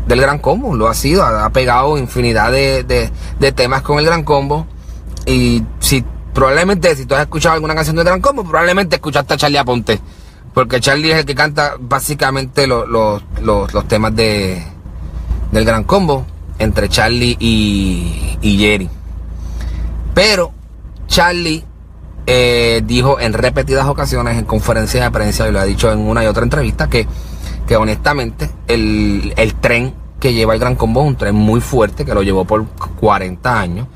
del 0.06 0.20
Gran 0.20 0.38
Combo, 0.38 0.74
lo 0.74 0.88
ha 0.88 0.94
sido, 0.94 1.24
ha, 1.24 1.48
pegado 1.50 1.96
infinidad 1.96 2.50
de, 2.50 2.82
de, 3.38 3.52
temas 3.52 3.82
con 3.82 3.98
el 3.98 4.04
Gran 4.04 4.24
Combo. 4.24 4.66
Y 5.26 5.62
si 5.78 6.04
probablemente, 6.34 6.94
si 6.96 7.06
tú 7.06 7.14
has 7.14 7.22
escuchado 7.22 7.54
alguna 7.54 7.74
canción 7.74 7.96
del 7.96 8.04
Gran 8.04 8.20
Combo, 8.20 8.44
probablemente 8.44 8.96
escuchaste 8.96 9.34
a 9.34 9.36
Charlie 9.36 9.58
Aponte. 9.58 10.00
Porque 10.52 10.80
Charlie 10.80 11.12
es 11.12 11.18
el 11.18 11.24
que 11.26 11.34
canta 11.34 11.74
básicamente 11.78 12.66
los, 12.66 12.88
los, 12.88 13.22
los, 13.42 13.72
los 13.72 13.88
temas 13.88 14.16
de, 14.16 14.62
del 15.52 15.64
Gran 15.64 15.84
Combo 15.84 16.26
entre 16.58 16.88
Charlie 16.88 17.36
y, 17.38 18.38
y 18.40 18.58
Jerry. 18.58 18.88
Pero 20.14 20.52
Charlie 21.06 21.64
eh, 22.26 22.82
dijo 22.84 23.20
en 23.20 23.32
repetidas 23.34 23.86
ocasiones 23.86 24.36
en 24.36 24.44
conferencias 24.46 25.04
de 25.04 25.10
prensa 25.10 25.48
y 25.48 25.52
lo 25.52 25.60
ha 25.60 25.64
dicho 25.64 25.92
en 25.92 26.00
una 26.00 26.24
y 26.24 26.26
otra 26.26 26.42
entrevista 26.42 26.88
que, 26.88 27.06
que 27.66 27.76
honestamente 27.76 28.50
el, 28.68 29.34
el 29.36 29.54
tren 29.54 29.94
que 30.20 30.32
lleva 30.32 30.54
el 30.54 30.60
Gran 30.60 30.76
Combo 30.76 31.02
es 31.02 31.08
un 31.08 31.16
tren 31.16 31.34
muy 31.34 31.60
fuerte 31.60 32.04
que 32.04 32.14
lo 32.14 32.22
llevó 32.22 32.44
por 32.44 32.66
40 32.66 33.60
años. 33.60 33.86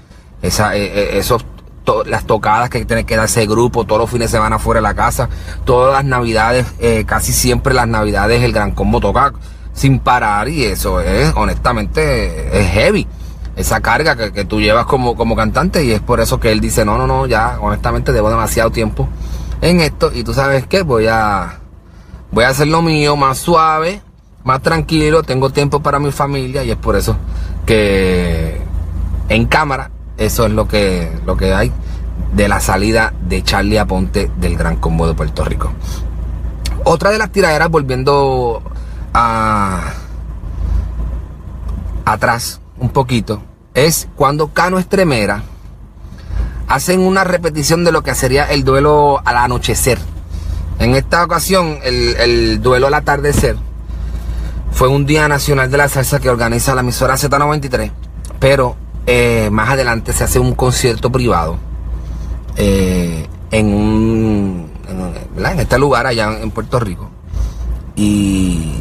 Esa, 0.43 0.77
eh, 0.77 0.85
eh, 0.85 1.19
esos, 1.19 1.45
las 2.07 2.25
tocadas 2.25 2.71
que 2.71 2.85
tiene 2.85 3.05
que 3.05 3.17
dar 3.17 3.25
ese 3.27 3.47
grupo, 3.47 3.85
todos 3.85 4.00
los 4.03 4.11
fines 4.11 4.31
de 4.31 4.39
semana 4.39 4.59
fuera 4.59 4.79
de 4.79 4.83
la 4.83 4.95
casa, 4.95 5.29
todas 5.65 5.93
las 5.93 6.05
navidades, 6.05 6.67
eh, 6.79 7.05
casi 7.07 7.33
siempre 7.33 7.75
las 7.75 7.89
navidades 7.89 8.43
el 8.43 8.53
Gran 8.53 8.73
Combo 8.73 9.00
toca 9.00 9.33
sin 9.73 9.99
parar 9.99 10.49
y 10.49 10.65
eso 10.65 11.00
es, 11.00 11.33
honestamente, 11.37 12.61
es 12.61 12.71
heavy. 12.71 13.07
Esa 13.57 13.81
carga 13.81 14.17
que, 14.17 14.33
que 14.33 14.45
tú 14.45 14.61
llevas 14.61 14.87
como, 14.87 15.17
como 15.17 15.37
cantante 15.37 15.85
y 15.85 15.93
es 15.93 16.00
por 16.00 16.21
eso 16.21 16.39
que 16.39 16.53
él 16.53 16.61
dice, 16.61 16.85
no, 16.85 16.97
no, 16.97 17.07
no, 17.07 17.27
ya 17.27 17.59
honestamente 17.61 18.12
debo 18.12 18.31
demasiado 18.31 18.71
tiempo 18.71 19.09
en 19.61 19.81
esto 19.81 20.11
y 20.15 20.25
tú 20.25 20.33
sabes 20.33 20.67
qué, 20.67 20.83
voy 20.83 21.07
a, 21.09 21.60
voy 22.33 22.45
a 22.45 22.49
hacer 22.49 22.69
lo 22.69 22.83
mío 22.83 23.17
más 23.17 23.39
suave, 23.39 24.03
más 24.45 24.63
tranquilo, 24.63 25.23
tengo 25.23 25.51
tiempo 25.51 25.81
para 25.81 25.99
mi 25.99 26.13
familia 26.13 26.65
y 26.65 26.71
es 26.71 26.77
por 26.77 26.97
eso 26.97 27.17
que 27.67 28.61
en 29.29 29.47
cámara 29.47 29.91
eso 30.17 30.47
es 30.47 30.53
lo 30.53 30.67
que, 30.67 31.11
lo 31.27 31.37
que 31.37 31.55
hay 31.55 31.73
de 32.33 32.49
la 32.49 32.61
salida 32.61 33.13
de 33.23 33.43
Charlie 33.43 33.79
Aponte 33.79 34.31
del 34.37 34.57
Gran 34.57 34.77
Combo 34.77 35.07
de 35.07 35.15
Puerto 35.15 35.45
Rico. 35.45 35.73
Otra 36.85 37.11
de 37.11 37.19
las 37.19 37.31
tiraderas 37.31 37.69
volviendo 37.69 38.63
a 39.13 39.93
atrás 42.05 42.61
un 42.79 42.91
poquito 42.91 43.43
es 43.75 44.09
cuando 44.17 44.49
Cano 44.49 44.79
Estremera 44.79 45.43
hacen 46.69 47.01
una 47.01 47.25
repetición 47.25 47.85
de 47.85 47.93
lo 47.93 48.03
que 48.03 48.15
sería 48.15 48.45
el 48.45 48.65
duelo 48.65 49.21
al 49.25 49.37
anochecer. 49.37 49.99
En 50.81 50.95
esta 50.95 51.23
ocasión, 51.23 51.79
el, 51.85 52.17
el 52.17 52.63
duelo 52.63 52.87
al 52.87 52.95
atardecer 52.95 53.57
fue 54.73 54.89
un 54.89 55.05
día 55.05 55.29
nacional 55.29 55.71
de 55.71 55.77
la 55.77 55.91
salsa 55.91 56.21
que 56.21 56.31
organiza 56.31 56.75
la 56.75 56.81
emisora 56.81 57.15
Z93, 57.15 57.93
pero 58.39 58.77
eh, 59.07 59.51
más 59.53 59.69
adelante 59.69 60.15
se 60.15 60.25
hace 60.25 60.39
un 60.39 60.55
concierto 60.55 61.13
privado 61.13 61.59
eh, 62.57 63.27
en 63.51 63.67
un 63.75 64.71
en, 64.89 65.45
en 65.45 65.61
este 65.61 65.79
lugar 65.79 66.07
allá 66.07 66.41
en 66.41 66.51
Puerto 66.51 66.81
Rico. 66.81 67.11
Y 67.95 68.81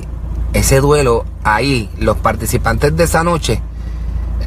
ese 0.54 0.80
duelo, 0.80 1.26
ahí, 1.44 1.90
los 1.98 2.16
participantes 2.16 2.96
de 2.96 3.04
esa 3.04 3.26
noche, 3.26 3.62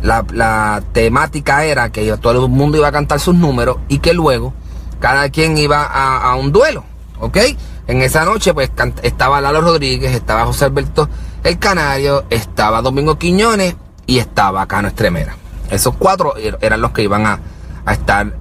la, 0.02 0.82
temática 0.92 1.64
era 1.66 1.90
que 1.90 2.16
todo 2.16 2.46
el 2.46 2.50
mundo 2.50 2.78
iba 2.78 2.88
a 2.88 2.92
cantar 2.92 3.20
sus 3.20 3.34
números 3.34 3.76
y 3.88 3.98
que 3.98 4.14
luego 4.14 4.54
cada 5.00 5.28
quien 5.28 5.58
iba 5.58 5.84
a 5.84 6.34
un 6.36 6.50
duelo, 6.50 6.84
¿ok? 7.22 7.38
En 7.86 8.02
esa 8.02 8.24
noche, 8.24 8.52
pues 8.52 8.70
estaba 9.02 9.40
Lalo 9.40 9.60
Rodríguez, 9.60 10.12
estaba 10.14 10.44
José 10.44 10.66
Alberto 10.66 11.08
El 11.44 11.58
Canario, 11.58 12.24
estaba 12.30 12.82
Domingo 12.82 13.16
Quiñones 13.18 13.76
y 14.06 14.18
estaba 14.18 14.66
Cano 14.66 14.88
Estremera. 14.88 15.36
Esos 15.70 15.94
cuatro 15.96 16.34
er- 16.36 16.58
eran 16.60 16.80
los 16.80 16.90
que 16.90 17.02
iban 17.02 17.24
a, 17.26 17.38
a 17.86 17.92
estar, 17.92 18.34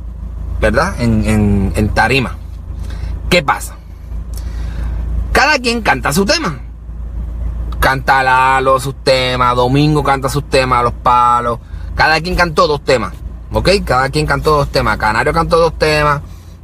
¿verdad? 0.60 1.00
En, 1.00 1.24
en- 1.26 1.74
en 1.76 1.90
tarima. 1.90 2.36
¿Qué 3.30 3.42
pasa? 3.44 3.76
Cada 5.32 5.58
quien 5.60 5.82
canta 5.82 6.12
su 6.12 6.26
tema. 6.26 6.60
Canta 7.80 8.22
Lalo 8.24 8.80
sus 8.80 8.96
temas, 9.04 9.56
Domingo 9.56 10.04
canta 10.04 10.28
sus 10.30 10.48
temas, 10.50 10.84
Los 10.84 10.94
Palos. 10.94 11.60
Cada 11.96 12.20
quien 12.22 12.36
cantó 12.36 12.68
dos 12.68 12.84
temas, 12.84 13.14
¿ok? 13.52 13.70
Cada 13.86 14.10
quien 14.10 14.26
cantó 14.26 14.52
dos 14.58 14.70
temas. 14.70 14.98
Canario 14.98 15.34
cantó 15.34 15.58
dos 15.58 15.78
temas 15.78 16.22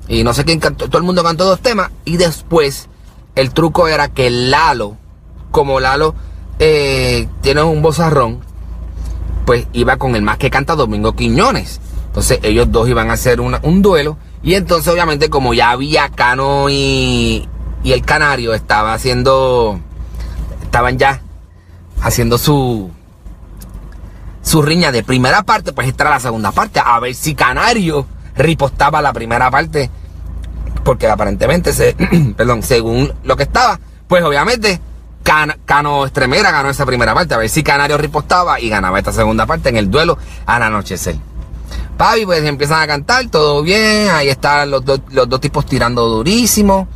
y 0.08 0.24
no 0.24 0.34
sé 0.34 0.46
quién 0.46 0.60
cantó, 0.60 0.88
todo 0.88 0.98
el 0.98 1.04
mundo 1.04 1.24
cantó 1.24 1.46
dos 1.46 1.60
temas. 1.60 1.92
Y 2.06 2.18
después 2.18 2.88
el 3.36 3.52
truco 3.52 3.88
era 3.88 4.10
que 4.10 4.30
Lalo, 4.30 4.98
como 5.52 5.80
Lalo 5.80 6.16
eh, 6.60 7.28
tiene 7.42 7.64
un 7.64 7.82
bozarrón, 7.82 8.40
pues 9.46 9.68
iba 9.74 9.98
con 9.98 10.16
el 10.16 10.22
más 10.22 10.38
que 10.38 10.50
canta 10.50 10.76
Domingo 10.76 11.16
Quiñones. 11.16 11.82
Entonces 12.08 12.40
ellos 12.44 12.72
dos 12.72 12.88
iban 12.88 13.10
a 13.10 13.14
hacer 13.14 13.42
un 13.42 13.82
duelo. 13.82 14.18
Y 14.44 14.54
entonces 14.56 14.92
obviamente 14.92 15.30
como 15.30 15.54
ya 15.54 15.72
había 15.72 16.10
Cano 16.10 16.70
y, 16.70 17.48
y 17.84 17.92
el 17.92 18.04
Canario 18.04 18.54
estaba 18.54 18.94
haciendo, 18.94 19.80
estaban 20.64 20.98
ya 20.98 21.22
haciendo 22.02 22.38
su, 22.38 22.90
su 24.42 24.62
riña 24.62 24.92
de 24.92 25.04
primera 25.04 25.44
parte, 25.44 25.74
pues 25.74 25.88
esta 25.88 26.06
era 26.06 26.12
la 26.12 26.20
segunda 26.20 26.52
parte. 26.52 26.82
A 26.84 27.00
ver 27.00 27.14
si 27.14 27.36
Canario 27.36 28.06
ripostaba 28.38 29.02
la 29.02 29.14
primera 29.14 29.50
parte. 29.52 29.90
Porque 30.84 31.08
aparentemente, 31.08 31.74
se, 31.74 31.96
perdón, 32.38 32.64
según 32.64 33.12
lo 33.24 33.36
que 33.36 33.44
estaba, 33.44 33.80
pues 34.08 34.24
obviamente 34.24 34.80
Can- 35.24 35.58
Cano 35.66 36.06
Estremera 36.06 36.52
ganó 36.52 36.70
esa 36.70 36.86
primera 36.86 37.14
parte. 37.14 37.34
A 37.34 37.38
ver 37.38 37.50
si 37.50 37.64
Canario 37.64 37.98
ripostaba 37.98 38.60
y 38.60 38.70
ganaba 38.70 38.98
esta 39.00 39.12
segunda 39.12 39.46
parte 39.46 39.70
en 39.70 39.78
el 39.78 39.92
duelo 39.92 40.18
al 40.46 40.64
anochecer. 40.64 41.16
Papi, 41.98 42.26
pues 42.26 42.44
empiezan 42.44 42.80
a 42.82 42.88
cantar, 42.88 43.28
todo 43.30 43.64
bien. 43.64 44.10
Ahí 44.12 44.30
están 44.30 44.70
los, 44.72 44.86
dos- 44.86 45.02
los 45.12 45.28
dos 45.28 45.42
tipos 45.42 45.66
tirando 45.66 46.08
durísimo. 46.08 46.88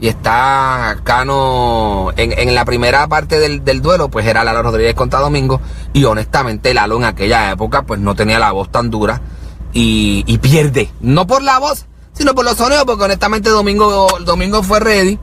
Y 0.00 0.08
está 0.08 0.98
Cano 1.04 2.10
en, 2.16 2.38
en 2.38 2.54
la 2.54 2.64
primera 2.66 3.06
parte 3.06 3.38
del, 3.38 3.64
del 3.64 3.80
duelo, 3.80 4.08
pues 4.10 4.26
era 4.26 4.44
Lalo 4.44 4.62
Rodríguez 4.62 4.94
contra 4.94 5.20
Domingo. 5.20 5.60
Y 5.92 6.04
honestamente, 6.04 6.74
Lalo 6.74 6.96
en 6.96 7.04
aquella 7.04 7.50
época, 7.52 7.82
pues 7.82 8.00
no 8.00 8.14
tenía 8.14 8.38
la 8.38 8.52
voz 8.52 8.70
tan 8.72 8.90
dura. 8.90 9.20
Y, 9.78 10.38
pierde. 10.38 10.90
No 11.02 11.26
por 11.26 11.42
la 11.42 11.58
voz, 11.58 11.84
sino 12.14 12.34
por 12.34 12.46
los 12.46 12.56
sonidos, 12.56 12.84
porque 12.86 13.04
honestamente 13.04 13.50
Domingo, 13.50 14.08
Domingo 14.24 14.62
fue 14.62 14.80
ready. 14.80 15.18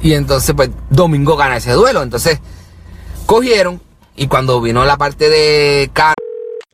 Y 0.00 0.14
entonces, 0.14 0.54
pues 0.56 0.70
Domingo 0.88 1.36
gana 1.36 1.58
ese 1.58 1.72
duelo. 1.72 2.02
Entonces, 2.02 2.40
cogieron. 3.26 3.82
Y 4.16 4.28
cuando 4.28 4.60
vino 4.62 4.84
la 4.86 4.96
parte 4.96 5.28
de 5.28 5.90
Cano. 5.92 6.14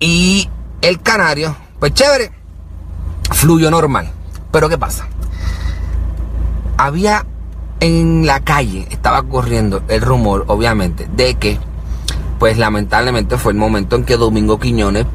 Y 0.00 0.48
el 0.80 1.00
Canario, 1.02 1.54
pues 1.78 1.92
chévere, 1.94 2.32
fluyó 3.32 3.70
normal. 3.70 4.10
Pero 4.50 4.68
¿qué 4.68 4.78
pasa? 4.78 5.06
Había 6.78 7.26
en 7.80 8.26
la 8.26 8.40
calle, 8.40 8.86
estaba 8.90 9.22
corriendo 9.22 9.82
el 9.88 10.00
rumor, 10.00 10.44
obviamente, 10.48 11.08
de 11.14 11.34
que, 11.34 11.58
pues 12.38 12.56
lamentablemente 12.58 13.36
fue 13.36 13.52
el 13.52 13.58
momento 13.58 13.96
en 13.96 14.04
que 14.04 14.16
Domingo 14.16 14.58
Quiñones 14.58 15.06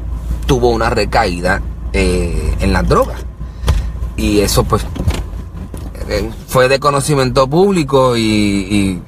tuvo 0.46 0.70
una 0.70 0.88
recaída 0.90 1.60
eh, 1.92 2.54
en 2.60 2.72
las 2.72 2.88
drogas. 2.88 3.20
Y 4.16 4.40
eso 4.40 4.64
pues 4.64 4.86
eh, 6.08 6.30
fue 6.48 6.68
de 6.68 6.78
conocimiento 6.80 7.48
público 7.48 8.16
y, 8.16 8.22
y- 8.22 9.02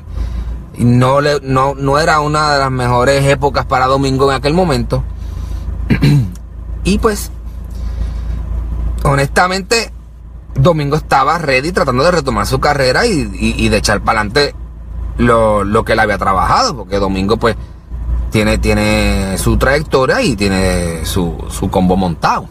y 0.77 0.85
no, 0.85 1.21
le, 1.21 1.41
no, 1.43 1.75
no 1.75 1.99
era 1.99 2.21
una 2.21 2.53
de 2.53 2.59
las 2.61 2.71
mejores 2.71 3.25
épocas 3.25 3.65
para 3.67 3.87
Domingo 3.87 4.31
en 4.31 4.37
aquel 4.37 4.55
momento. 4.55 5.03
Y 6.85 6.99
pues, 6.99 7.31
honestamente, 9.05 9.93
Domingo 10.55 10.97
estaba 10.97 11.39
ready 11.39 11.73
tratando 11.73 12.05
de 12.05 12.11
retomar 12.11 12.47
su 12.47 12.59
carrera 12.61 13.07
y, 13.07 13.31
y- 13.35 13.55
y 13.65 13.69
de 13.69 13.77
echar 13.77 14.01
para 14.01 14.21
adelante 14.21 14.55
lo, 15.19 15.85
que 15.85 15.93
él 15.93 16.01
había 16.01 16.19
trabajado, 16.19 16.77
porque 16.77 16.99
Domingo 16.99 17.37
pues 17.37 17.57
tiene, 18.31 18.59
tiene 18.59 19.37
su 19.39 19.57
trayectoria 19.57 20.21
y 20.23 20.37
tiene 20.37 21.05
su, 21.05 21.45
su 21.49 21.71
combo 21.71 21.97
montado. 21.97 22.49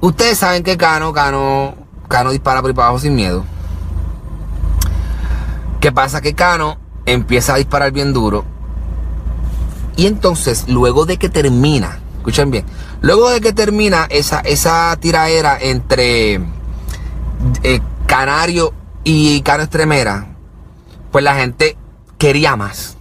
Ustedes 0.00 0.38
saben 0.38 0.62
que 0.62 0.76
Cano, 0.76 1.12
Cano, 1.12 1.74
Cano 2.08 2.30
dispara 2.30 2.60
por 2.60 2.70
ahí 2.70 2.74
para 2.74 2.88
abajo 2.88 3.00
sin 3.00 3.14
miedo. 3.14 3.44
¿Qué 5.80 5.92
pasa? 5.92 6.20
Que 6.20 6.34
Cano 6.34 6.78
empieza 7.06 7.54
a 7.54 7.56
disparar 7.58 7.92
bien 7.92 8.12
duro. 8.12 8.44
Y 9.96 10.06
entonces, 10.06 10.64
luego 10.68 11.06
de 11.06 11.16
que 11.18 11.28
termina, 11.28 12.00
escuchen 12.18 12.50
bien, 12.50 12.64
luego 13.00 13.30
de 13.30 13.40
que 13.40 13.52
termina 13.52 14.06
esa, 14.10 14.40
esa 14.40 14.96
tiraera 15.00 15.56
entre 15.60 16.40
eh, 17.62 17.80
Canario 18.06 18.72
y 19.04 19.40
Cano 19.42 19.62
Estremera, 19.62 20.26
pues 21.12 21.22
la 21.22 21.36
gente 21.36 21.76
quería 22.18 22.56
más. 22.56 22.96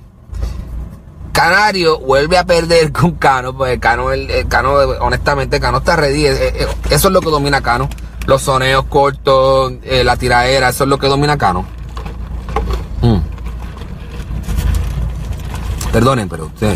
Canario 1.32 1.99
vuelve 1.99 2.38
a 2.38 2.45
perder 2.45 2.91
con 2.91 3.13
Cano, 3.13 3.58
pues 3.58 3.79
Cano, 3.79 4.12
el, 4.12 4.47
Cano 4.47 4.73
honestamente, 5.01 5.60
Cano 5.60 5.79
está 5.79 5.95
ready. 5.95 6.27
eh, 6.27 6.36
eh, 6.39 6.67
Eso 6.91 7.08
es 7.08 7.13
lo 7.13 7.21
que 7.21 7.29
domina 7.32 7.62
Cano. 7.62 7.89
Los 8.27 8.43
soneos 8.43 8.86
cortos, 8.86 9.73
la 9.84 10.15
tiradera, 10.15 10.69
eso 10.69 10.84
es 10.84 10.89
lo 10.89 10.97
que 10.97 11.08
domina 11.08 11.38
Cano. 11.38 11.65
Perdonen, 15.93 16.27
pero 16.27 16.47
usted, 16.47 16.75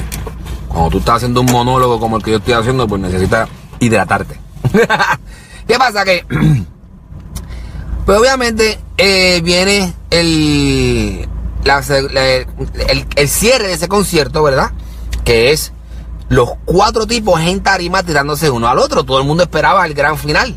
cuando 0.67 0.91
tú 0.91 0.99
estás 0.99 1.15
haciendo 1.15 1.41
un 1.41 1.51
monólogo 1.51 1.99
como 1.99 2.17
el 2.17 2.23
que 2.23 2.29
yo 2.29 2.37
estoy 2.37 2.53
haciendo, 2.53 2.87
pues 2.87 3.01
necesitas 3.01 3.49
hidratarte. 3.79 4.39
¿Qué 5.67 5.75
pasa? 5.79 6.05
Que, 6.05 6.23
pues 8.05 8.19
obviamente 8.19 8.79
eh, 8.95 9.41
viene 9.43 9.91
el, 10.11 11.27
el, 11.65 13.05
el 13.15 13.27
cierre 13.27 13.69
de 13.69 13.73
ese 13.73 13.87
concierto, 13.87 14.43
¿verdad? 14.43 14.71
Que 15.23 15.51
es 15.51 15.73
los 16.29 16.51
cuatro 16.65 17.07
tipos 17.07 17.41
en 17.41 17.63
tarima 17.63 18.03
tirándose 18.03 18.51
uno 18.51 18.67
al 18.67 18.77
otro. 18.77 19.03
Todo 19.03 19.17
el 19.17 19.25
mundo 19.25 19.41
esperaba 19.41 19.83
el 19.87 19.95
gran 19.95 20.19
final. 20.19 20.55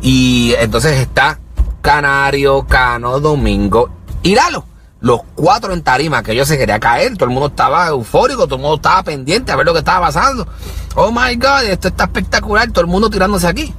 Y 0.00 0.54
entonces 0.58 0.98
está 0.98 1.38
Canario, 1.82 2.66
Cano, 2.66 3.20
Domingo 3.20 3.90
y 4.22 4.34
Lalo. 4.34 4.71
Los 5.02 5.20
cuatro 5.34 5.72
en 5.72 5.82
tarima, 5.82 6.22
que 6.22 6.34
yo 6.34 6.46
se 6.46 6.56
quería 6.56 6.80
caer. 6.80 7.14
Todo 7.16 7.24
el 7.26 7.32
mundo 7.32 7.48
estaba 7.48 7.88
eufórico, 7.88 8.46
todo 8.46 8.54
el 8.54 8.62
mundo 8.62 8.76
estaba 8.76 9.02
pendiente 9.02 9.52
a 9.52 9.56
ver 9.56 9.66
lo 9.66 9.72
que 9.72 9.80
estaba 9.80 10.06
pasando. 10.06 10.46
Oh 10.94 11.10
my 11.10 11.34
God, 11.34 11.64
esto 11.64 11.88
está 11.88 12.04
espectacular. 12.04 12.70
Todo 12.70 12.82
el 12.82 12.86
mundo 12.86 13.10
tirándose 13.10 13.48
aquí. 13.48 13.74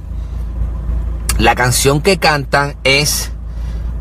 La 1.38 1.54
canción 1.54 2.00
que 2.00 2.18
cantan 2.18 2.76
es 2.84 3.32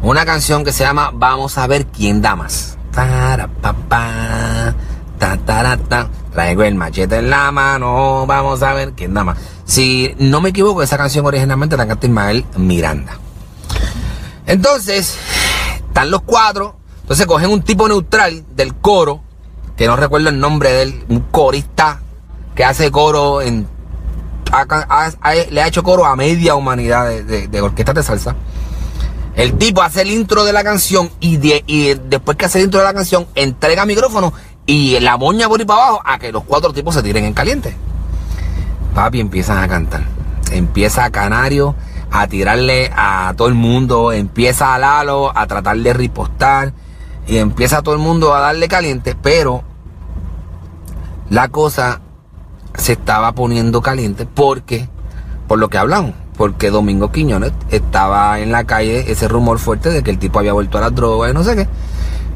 una 0.01 0.25
canción 0.25 0.65
que 0.65 0.73
se 0.73 0.83
llama 0.83 1.11
Vamos 1.13 1.57
a 1.57 1.65
ver 1.65 1.87
quién 1.87 2.21
da 2.21 2.35
más. 2.35 2.77
Traigo 6.33 6.63
el 6.63 6.75
machete 6.75 7.19
en 7.19 7.29
la 7.29 7.51
mano, 7.51 8.25
vamos 8.27 8.61
a 8.63 8.73
ver 8.73 8.93
quién 8.93 9.13
da 9.13 9.23
más. 9.23 9.37
Si 9.65 10.13
no 10.19 10.41
me 10.41 10.49
equivoco, 10.49 10.83
esa 10.83 10.97
canción 10.97 11.25
originalmente 11.25 11.77
la 11.77 11.87
canta 11.87 12.05
Ismael 12.05 12.45
Miranda. 12.57 13.17
Entonces, 14.45 15.17
están 15.87 16.11
los 16.11 16.21
cuatro. 16.23 16.82
Entonces 17.03 17.25
cogen 17.27 17.51
un 17.51 17.61
tipo 17.61 17.87
neutral 17.87 18.43
del 18.55 18.73
coro, 18.75 19.21
que 19.77 19.87
no 19.87 19.95
recuerdo 19.95 20.29
el 20.29 20.39
nombre 20.39 20.71
de 20.71 20.81
él, 20.83 21.05
un 21.09 21.19
corista 21.19 21.99
que 22.55 22.63
hace 22.63 22.91
coro 22.91 23.41
en. 23.41 23.67
le 25.51 25.61
ha 25.61 25.67
hecho 25.67 25.83
coro 25.83 26.05
a 26.05 26.15
media 26.15 26.55
humanidad 26.55 27.07
de, 27.07 27.23
de, 27.23 27.47
de 27.47 27.61
orquestas 27.61 27.95
de 27.95 28.03
salsa. 28.03 28.35
El 29.35 29.57
tipo 29.57 29.81
hace 29.81 30.03
el 30.03 30.11
intro 30.11 30.43
de 30.43 30.53
la 30.53 30.63
canción 30.63 31.09
y, 31.19 31.39
y 31.65 31.93
después 31.95 32.37
que 32.37 32.45
hace 32.45 32.59
el 32.59 32.65
intro 32.65 32.79
de 32.79 32.85
la 32.85 32.93
canción, 32.93 33.27
entrega 33.35 33.85
micrófono 33.85 34.31
y 34.65 34.99
la 34.99 35.17
moña 35.17 35.49
por 35.49 35.59
ahí 35.59 35.65
para 35.65 35.81
abajo 35.81 36.01
a 36.05 36.19
que 36.19 36.31
los 36.31 36.43
cuatro 36.43 36.71
tipos 36.71 36.93
se 36.95 37.03
tiren 37.03 37.25
en 37.25 37.33
caliente. 37.33 37.75
Papi, 38.93 39.19
empiezan 39.19 39.57
a 39.57 39.67
cantar. 39.67 40.03
Empieza 40.51 41.09
Canario 41.09 41.75
a 42.11 42.27
tirarle 42.27 42.91
a 42.95 43.33
todo 43.35 43.47
el 43.47 43.55
mundo. 43.55 44.11
Empieza 44.11 44.75
a 44.75 44.79
Lalo 44.79 45.35
a 45.35 45.47
tratar 45.47 45.77
de 45.77 45.93
ripostar. 45.93 46.73
Y 47.27 47.37
empieza 47.37 47.81
todo 47.81 47.95
el 47.95 48.01
mundo 48.01 48.33
a 48.33 48.39
darle 48.39 48.67
caliente. 48.67 49.15
Pero 49.21 49.63
la 51.29 51.49
cosa 51.49 52.01
se 52.75 52.93
estaba 52.93 53.33
poniendo 53.33 53.81
caliente 53.81 54.25
porque, 54.25 54.87
por 55.47 55.59
lo 55.59 55.69
que 55.69 55.77
hablamos, 55.77 56.13
porque 56.37 56.69
Domingo 56.69 57.11
Quiñones 57.11 57.51
estaba 57.69 58.39
en 58.39 58.51
la 58.51 58.63
calle 58.65 59.11
ese 59.11 59.27
rumor 59.27 59.59
fuerte 59.59 59.89
de 59.89 60.03
que 60.03 60.11
el 60.11 60.19
tipo 60.19 60.39
había 60.39 60.53
vuelto 60.53 60.77
a 60.77 60.81
las 60.81 60.95
drogas 60.95 61.31
y 61.31 61.33
no 61.33 61.43
sé 61.43 61.55
qué, 61.55 61.67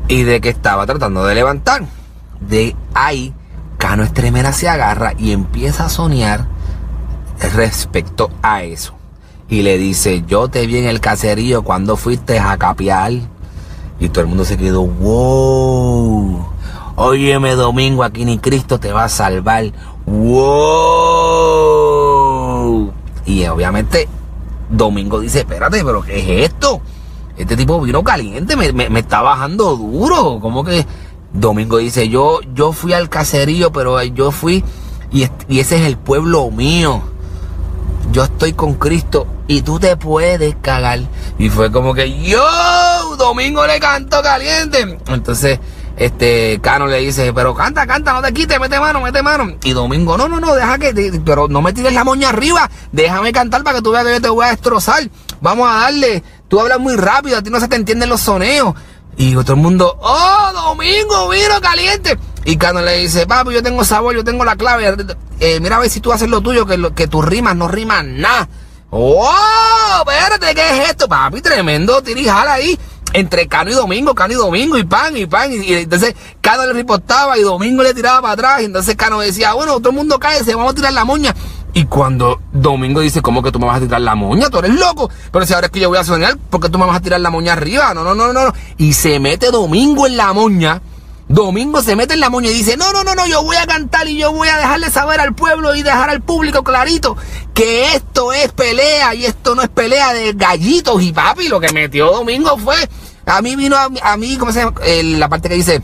y 0.08 0.24
de 0.24 0.40
que 0.42 0.50
estaba 0.50 0.86
tratando 0.86 1.26
de 1.26 1.36
levantar. 1.36 1.86
De 2.40 2.76
ahí, 2.94 3.34
Cano 3.78 4.04
Estremera 4.04 4.52
se 4.52 4.70
agarra 4.70 5.14
y 5.18 5.32
empieza 5.32 5.86
a 5.86 5.90
soñar 5.90 6.48
respecto 7.56 8.30
a 8.42 8.64
eso. 8.64 8.94
Y 9.50 9.62
le 9.62 9.78
dice, 9.78 10.24
yo 10.28 10.50
te 10.50 10.68
vi 10.68 10.78
en 10.78 10.86
el 10.86 11.00
caserío 11.00 11.64
cuando 11.64 11.96
fuiste 11.96 12.40
a 12.40 12.58
capiar. 12.58 13.14
Y 14.00 14.10
todo 14.10 14.22
el 14.22 14.28
mundo 14.28 14.46
se 14.46 14.58
quedó, 14.58 14.84
wow. 14.86 16.46
Óyeme 16.96 17.56
domingo, 17.56 18.04
aquí 18.04 18.26
ni 18.26 18.38
Cristo 18.40 18.80
te 18.80 18.92
va 18.92 19.06
a 19.06 19.10
salvar. 19.10 19.66
Wow. 21.58 22.92
Y 23.26 23.46
obviamente 23.48 24.08
Domingo 24.70 25.20
dice, 25.20 25.40
espérate, 25.40 25.84
pero 25.84 26.02
¿qué 26.02 26.20
es 26.44 26.52
esto? 26.52 26.82
Este 27.38 27.56
tipo 27.56 27.80
vino 27.82 28.04
caliente, 28.04 28.56
me, 28.56 28.72
me- 28.74 28.90
me 28.90 29.00
está 29.00 29.22
bajando 29.22 29.76
duro. 29.76 30.40
¿Cómo 30.42 30.64
que? 30.64 30.86
Domingo 31.34 31.78
dice, 31.78 32.10
yo, 32.10 32.40
yo 32.56 32.72
fui 32.72 32.94
al 32.94 33.10
caserío, 33.10 33.72
pero 33.72 34.02
yo 34.04 34.32
fui 34.32 34.64
y, 35.12 35.28
y 35.48 35.60
ese 35.60 35.76
es 35.78 35.82
el 35.84 35.98
pueblo 35.98 36.50
mío. 36.52 37.02
Yo 38.12 38.24
estoy 38.24 38.54
con 38.54 38.74
Cristo 38.76 39.28
y 39.48 39.62
tú 39.62 39.80
te 39.80 39.96
puedes 39.98 40.56
cagar. 40.62 41.00
Y 41.40 41.50
fue 41.50 41.72
como 41.72 41.94
que 41.94 42.22
yo, 42.24 42.44
Domingo 43.18 43.66
le 43.66 43.80
cantó 43.80 44.22
caliente. 44.22 44.98
Entonces, 45.08 45.60
este, 45.96 46.60
Cano 46.62 46.86
le 46.88 47.00
dice, 47.00 47.34
pero 47.34 47.56
canta, 47.56 47.88
canta, 47.88 48.14
no 48.14 48.22
te 48.22 48.34
quites, 48.34 48.60
mete 48.60 48.80
mano, 48.80 49.02
mete 49.02 49.24
mano. 49.24 49.56
Y 49.64 49.72
Domingo, 49.74 50.18
no, 50.18 50.28
no, 50.28 50.40
no, 50.40 50.54
deja 50.56 50.78
que, 50.78 51.22
pero 51.26 51.48
no 51.48 51.62
me 51.62 51.74
tires 51.74 51.94
la 51.94 52.04
moña 52.04 52.30
arriba, 52.30 52.70
déjame 52.92 53.32
cantar 53.32 53.64
para 53.64 53.78
que 53.78 53.82
tú 53.82 53.92
veas 53.92 54.06
que 54.06 54.12
yo 54.14 54.22
te 54.22 54.30
voy 54.30 54.46
a 54.46 54.50
destrozar. 54.50 55.10
Vamos 55.42 55.70
a 55.70 55.76
darle, 55.82 56.24
tú 56.48 56.60
hablas 56.60 56.80
muy 56.80 56.96
rápido, 56.96 57.38
a 57.38 57.42
ti 57.42 57.50
no 57.50 57.60
se 57.60 57.68
te 57.68 57.76
entienden 57.76 58.10
los 58.10 58.22
soneos. 58.22 58.76
Y 59.20 59.34
todo 59.34 59.54
el 59.54 59.60
mundo, 59.60 59.98
oh, 60.00 60.52
Domingo, 60.54 61.30
vino 61.30 61.60
caliente. 61.62 62.20
Y 62.46 62.56
Cano 62.58 62.82
le 62.82 62.98
dice, 63.00 63.26
papi, 63.26 63.52
yo 63.54 63.64
tengo 63.64 63.84
sabor, 63.84 64.14
yo 64.16 64.24
tengo 64.24 64.46
la 64.46 64.56
clave. 64.56 64.96
Eh, 65.40 65.60
mira 65.60 65.78
a 65.78 65.80
ver 65.80 65.90
si 65.90 66.00
tú 66.00 66.14
haces 66.14 66.30
lo 66.30 66.42
tuyo, 66.42 66.68
que, 66.68 66.78
lo- 66.78 66.94
que 66.94 67.08
tus 67.08 67.26
rimas 67.26 67.56
no 67.56 67.68
riman 67.68 68.22
nada. 68.22 68.48
¡Oh! 68.90 70.04
Espérate, 70.08 70.56
¿qué 70.56 70.70
es 70.70 70.90
esto, 70.90 71.08
papi? 71.08 71.42
Tremendo 71.42 72.02
tirijala 72.02 72.54
ahí. 72.54 72.78
Entre 73.14 73.48
Cano 73.48 73.72
y 73.72 73.74
Domingo, 73.74 74.14
Cano 74.14 74.34
y 74.34 74.36
Domingo, 74.36 74.78
y 74.78 74.84
pan, 74.84 75.16
y 75.16 75.26
pan. 75.26 75.52
Y, 75.52 75.74
entonces 75.74 76.14
Cano 76.42 76.66
le 76.66 76.74
ripostaba 76.74 77.38
y 77.38 77.42
Domingo 77.42 77.84
le 77.84 77.94
tiraba 77.94 78.22
para 78.22 78.34
atrás. 78.34 78.62
Y 78.62 78.66
entonces 78.66 78.96
Cano 78.96 79.20
decía, 79.20 79.54
bueno, 79.54 79.80
todo 79.80 79.90
el 79.90 79.96
mundo 79.96 80.20
cae, 80.20 80.44
se 80.44 80.56
vamos 80.56 80.72
a 80.72 80.76
tirar 80.76 80.94
la 80.94 81.06
moña. 81.06 81.34
Y 81.74 81.86
cuando 81.86 82.40
Domingo 82.54 83.02
dice, 83.02 83.22
¿cómo 83.22 83.44
que 83.44 83.52
tú 83.52 83.60
me 83.60 83.68
vas 83.68 83.78
a 83.78 83.82
tirar 83.82 84.02
la 84.02 84.16
moña? 84.16 84.50
Tú 84.50 84.60
eres 84.60 84.74
loco. 84.74 85.10
Pero 85.32 85.46
si 85.46 85.54
ahora 85.54 85.68
es 85.68 85.72
que 85.72 85.80
yo 85.80 85.90
voy 85.90 85.98
a 85.98 86.04
soñar, 86.04 86.38
¿por 86.50 86.62
qué 86.62 86.70
tú 86.70 86.78
me 86.78 86.86
vas 86.86 86.98
a 86.98 87.02
tirar 87.02 87.22
la 87.22 87.30
moña 87.30 87.54
arriba? 87.54 87.94
No, 87.94 88.04
no, 88.04 88.16
no, 88.16 88.34
no. 88.34 88.46
no. 88.46 88.54
Y 88.78 88.94
se 88.94 89.20
mete 89.20 89.52
Domingo 89.52 90.08
en 90.08 90.18
la 90.18 90.34
moña. 90.34 90.82
Domingo 91.30 91.82
se 91.82 91.96
mete 91.98 92.14
en 92.14 92.22
la 92.22 92.30
moña 92.30 92.50
y 92.50 92.54
dice, 92.54 92.78
no, 92.78 92.94
no, 92.94 93.04
no, 93.04 93.14
no, 93.14 93.28
yo 93.28 93.44
voy 93.44 93.58
a 93.58 93.68
cantar 93.68 94.08
y 94.08 94.18
yo 94.18 94.32
voy 94.32 94.48
a 94.48 94.56
dejarle 94.58 94.90
saber 94.90 95.20
al 95.20 95.36
pueblo 95.36 95.76
y 95.76 95.84
dejar 95.84 96.10
al 96.10 96.22
público 96.22 96.64
clarito 96.64 97.18
que 97.54 97.94
esto 97.96 98.32
es 98.32 98.52
pelea 98.54 99.14
y 99.14 99.26
esto 99.26 99.54
no 99.54 99.62
es 99.62 99.68
pelea 99.68 100.14
de 100.14 100.32
gallitos 100.34 101.02
y 101.02 101.12
papi. 101.12 101.50
Lo 101.50 101.60
que 101.60 101.74
metió 101.74 102.12
Domingo 102.12 102.58
fue, 102.58 102.78
a 103.26 103.42
mí 103.42 103.58
vino 103.58 103.76
a, 103.76 104.18
mí- 104.18 104.38
¿cómo 104.38 104.54
se 104.54 104.60
llama? 104.60 104.80
La 105.18 105.28
parte 105.28 105.50
que 105.50 105.56
dice, 105.56 105.82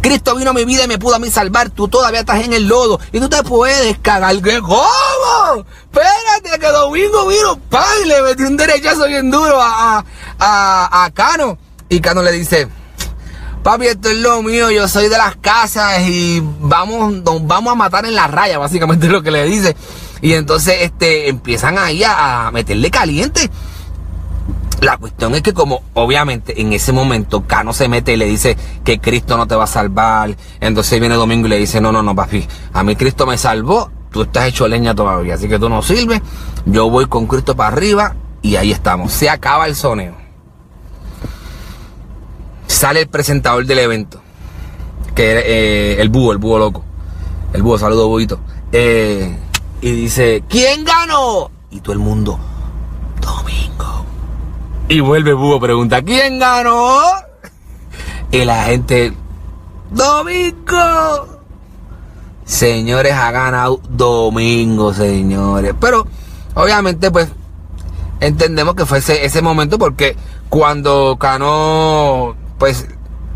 Cristo 0.00 0.34
vino 0.34 0.52
a 0.52 0.54
mi 0.54 0.64
vida 0.64 0.84
y 0.84 0.88
me 0.88 0.98
pudo 0.98 1.16
a 1.16 1.18
mí 1.18 1.30
salvar. 1.30 1.68
Tú 1.68 1.88
todavía 1.88 2.20
estás 2.20 2.42
en 2.42 2.54
el 2.54 2.66
lodo 2.66 2.98
y 3.12 3.20
tú 3.20 3.28
te 3.28 3.42
puedes 3.42 3.98
cagar. 3.98 4.34
¿Cómo? 4.62 5.66
Espérate, 5.92 6.58
que 6.58 6.66
Domingo 6.72 7.26
vino, 7.28 7.60
y 8.02 8.08
le 8.08 8.22
metió 8.22 8.46
un 8.46 8.56
derechazo 8.56 9.06
bien 9.06 9.30
duro 9.30 9.60
a, 9.60 10.02
a 10.38 11.10
Cano. 11.12 11.58
Y 11.90 12.00
Cano 12.00 12.22
le 12.22 12.32
dice, 12.32 12.68
papi, 13.62 13.86
esto 13.86 14.10
es 14.10 14.18
lo 14.18 14.42
mío, 14.42 14.70
yo 14.70 14.88
soy 14.88 15.08
de 15.08 15.18
las 15.18 15.36
casas 15.36 16.00
y 16.08 16.42
vamos, 16.60 17.22
vamos 17.42 17.72
a 17.72 17.76
matar 17.76 18.04
en 18.06 18.14
la 18.14 18.26
raya, 18.26 18.58
básicamente 18.58 19.06
es 19.06 19.12
lo 19.12 19.22
que 19.22 19.30
le 19.30 19.44
dice. 19.44 19.76
Y 20.22 20.34
entonces 20.34 20.76
este, 20.80 21.28
empiezan 21.28 21.78
ahí 21.78 22.02
a, 22.02 22.46
a 22.46 22.50
meterle 22.50 22.90
caliente. 22.90 23.50
La 24.80 24.96
cuestión 24.96 25.34
es 25.34 25.42
que 25.42 25.52
como 25.52 25.82
obviamente 25.92 26.60
en 26.60 26.72
ese 26.72 26.92
momento 26.92 27.46
Cano 27.46 27.74
se 27.74 27.88
mete 27.88 28.14
y 28.14 28.16
le 28.16 28.24
dice 28.24 28.56
que 28.82 28.98
Cristo 28.98 29.36
no 29.36 29.46
te 29.46 29.54
va 29.54 29.64
a 29.64 29.66
salvar, 29.66 30.34
entonces 30.58 30.98
viene 30.98 31.16
Domingo 31.16 31.46
y 31.46 31.50
le 31.50 31.58
dice, 31.58 31.82
no, 31.82 31.92
no, 31.92 32.02
no, 32.02 32.14
papi, 32.16 32.46
a 32.72 32.82
mí 32.82 32.96
Cristo 32.96 33.26
me 33.26 33.36
salvó, 33.36 33.90
tú 34.10 34.22
estás 34.22 34.46
hecho 34.46 34.66
leña 34.68 34.94
todavía, 34.94 35.34
así 35.34 35.48
que 35.48 35.58
tú 35.58 35.68
no 35.68 35.82
sirves, 35.82 36.22
yo 36.64 36.88
voy 36.88 37.06
con 37.06 37.26
Cristo 37.26 37.54
para 37.54 37.76
arriba 37.76 38.16
y 38.40 38.56
ahí 38.56 38.72
estamos, 38.72 39.12
se 39.12 39.28
acaba 39.28 39.66
el 39.66 39.76
soneo. 39.76 40.19
Sale 42.70 43.00
el 43.00 43.08
presentador 43.08 43.66
del 43.66 43.80
evento, 43.80 44.20
que 45.16 45.30
era 45.32 45.40
eh, 45.44 46.00
el 46.00 46.08
búho, 46.08 46.30
el 46.30 46.38
búho 46.38 46.56
loco, 46.56 46.84
el 47.52 47.62
búho, 47.64 47.76
saludo 47.76 48.06
búhito, 48.06 48.38
eh, 48.70 49.36
y 49.80 49.90
dice, 49.90 50.44
¿quién 50.48 50.84
ganó? 50.84 51.50
Y 51.72 51.80
todo 51.80 51.94
el 51.94 51.98
mundo, 51.98 52.38
Domingo. 53.20 54.06
Y 54.88 55.00
vuelve 55.00 55.32
Búho, 55.32 55.58
pregunta, 55.58 56.00
¿quién 56.00 56.38
ganó? 56.38 57.00
Y 58.30 58.44
la 58.44 58.62
gente, 58.62 59.14
Domingo. 59.90 61.40
Señores, 62.44 63.14
ha 63.14 63.32
ganado 63.32 63.80
Domingo, 63.88 64.94
señores. 64.94 65.74
Pero, 65.80 66.06
obviamente, 66.54 67.10
pues, 67.10 67.30
entendemos 68.20 68.76
que 68.76 68.86
fue 68.86 68.98
ese, 68.98 69.24
ese 69.24 69.42
momento 69.42 69.76
porque 69.76 70.16
cuando 70.48 71.16
Cano, 71.18 72.36
pues, 72.60 72.86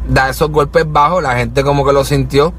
da 0.09 0.29
esos 0.29 0.51
golpes 0.51 0.85
bajos, 0.87 1.21
la 1.21 1.35
gente 1.35 1.65
como 1.65 1.85
que 1.85 1.93
lo 1.93 2.05
sintió. 2.05 2.55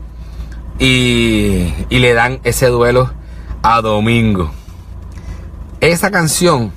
y, 0.77 1.73
y 1.89 1.99
le 1.99 2.13
dan 2.13 2.41
ese 2.43 2.67
duelo 2.67 3.09
a 3.63 3.79
Domingo. 3.79 4.51
Esa 5.79 6.11
canción 6.11 6.73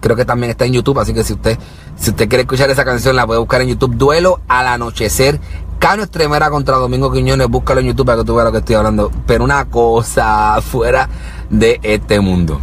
creo 0.00 0.14
que 0.14 0.24
también 0.24 0.50
está 0.50 0.64
en 0.64 0.72
YouTube, 0.72 1.00
así 1.00 1.12
que 1.12 1.24
si 1.24 1.32
usted, 1.32 1.58
si 1.96 2.10
usted 2.10 2.28
quiere 2.28 2.42
escuchar 2.42 2.70
esa 2.70 2.84
canción, 2.84 3.16
la 3.16 3.26
puede 3.26 3.40
buscar 3.40 3.60
en 3.62 3.68
YouTube. 3.68 3.96
Duelo 3.96 4.40
al 4.46 4.68
anochecer. 4.68 5.40
Cano 5.80 6.04
Estremera 6.04 6.48
contra 6.48 6.76
Domingo 6.76 7.10
Quiñones, 7.12 7.48
búscalo 7.48 7.80
en 7.80 7.88
YouTube 7.88 8.06
para 8.06 8.18
que 8.18 8.24
tú 8.24 8.34
veas 8.34 8.46
lo 8.46 8.52
que 8.52 8.58
estoy 8.58 8.76
hablando. 8.76 9.10
Pero 9.26 9.42
una 9.42 9.64
cosa 9.64 10.60
fuera 10.62 11.08
de 11.50 11.80
este 11.82 12.20
mundo. 12.20 12.60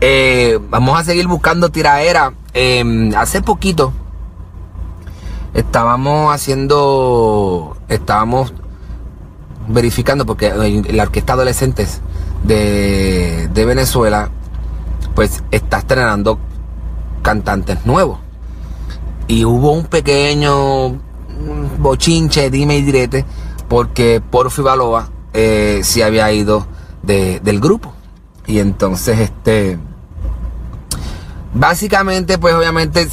Eh, 0.00 0.58
vamos 0.70 0.98
a 0.98 1.04
seguir 1.04 1.28
buscando 1.28 1.68
tiraera. 1.70 2.32
Em, 2.52 3.14
hace 3.14 3.42
poquito 3.42 3.92
estábamos 5.54 6.34
haciendo, 6.34 7.76
estábamos 7.88 8.52
verificando, 9.68 10.26
porque 10.26 10.52
la 10.90 11.02
orquesta 11.02 11.34
adolescentes 11.34 12.00
de, 12.44 13.48
de 13.52 13.64
Venezuela, 13.64 14.30
pues 15.14 15.42
está 15.50 15.78
estrenando 15.78 16.38
cantantes 17.22 17.84
nuevos. 17.86 18.18
Y 19.28 19.44
hubo 19.44 19.72
un 19.72 19.86
pequeño 19.86 21.00
bochinche, 21.78 22.50
dime 22.50 22.76
y 22.76 22.82
direte, 22.82 23.24
porque 23.68 24.20
Porfi 24.20 24.62
Baloa 24.62 25.10
eh, 25.32 25.80
se 25.82 26.04
había 26.04 26.30
ido 26.32 26.66
del 27.02 27.60
grupo. 27.60 27.92
Y 28.46 28.58
entonces, 28.58 29.18
este, 29.20 29.78
básicamente, 31.54 32.38
pues 32.38 32.54
obviamente, 32.54 33.06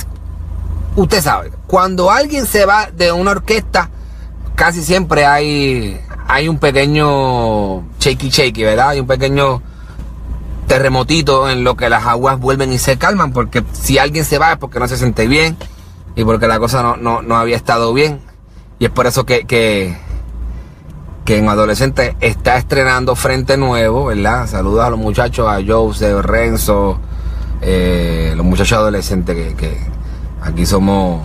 usted 1.02 1.22
sabe, 1.22 1.52
cuando 1.68 2.12
alguien 2.12 2.46
se 2.46 2.66
va 2.66 2.92
de 2.92 3.12
una 3.12 3.32
orquesta, 3.32 3.90
casi 4.56 4.84
siempre 4.84 5.26
hay, 5.26 6.00
hay 6.28 6.50
un 6.50 6.60
pequeño 6.60 7.84
shaky 8.00 8.30
shaky, 8.30 8.64
¿verdad? 8.64 8.90
Hay 8.90 9.00
un 9.00 9.08
pequeño 9.08 9.62
terremotito 10.68 11.50
en 11.50 11.64
lo 11.64 11.76
que 11.76 11.90
las 11.90 12.06
aguas 12.06 12.40
vuelven 12.40 12.74
y 12.74 12.78
se 12.78 12.98
calman, 12.98 13.32
porque 13.32 13.64
si 13.72 13.98
alguien 13.98 14.26
se 14.26 14.38
va 14.38 14.52
es 14.52 14.58
porque 14.58 14.80
no 14.80 14.88
se 14.88 14.98
siente 14.98 15.28
bien 15.28 15.58
y 16.16 16.24
porque 16.26 16.48
la 16.48 16.60
cosa 16.60 16.84
no, 16.98 17.22
no, 17.22 17.36
había 17.38 17.56
estado 17.56 17.94
bien. 17.94 18.20
Y 18.78 18.86
es 18.86 18.92
por 18.92 19.08
eso 19.08 19.26
que, 19.26 19.46
que, 19.46 19.98
que 21.26 21.38
en 21.38 21.48
Adolescente 21.48 22.16
está 22.20 22.58
estrenando 22.58 23.16
Frente 23.16 23.58
Nuevo, 23.58 24.06
¿verdad? 24.06 24.48
Saludos 24.48 24.84
a 24.84 24.90
los 24.90 25.00
muchachos, 25.00 25.48
a 25.48 25.60
Joseph, 25.66 26.24
Renzo, 26.24 27.00
eh, 27.62 28.34
los 28.36 28.46
muchachos 28.46 28.78
adolescentes 28.78 29.56
que, 29.56 29.99
aquí 30.42 30.66
somos 30.66 31.22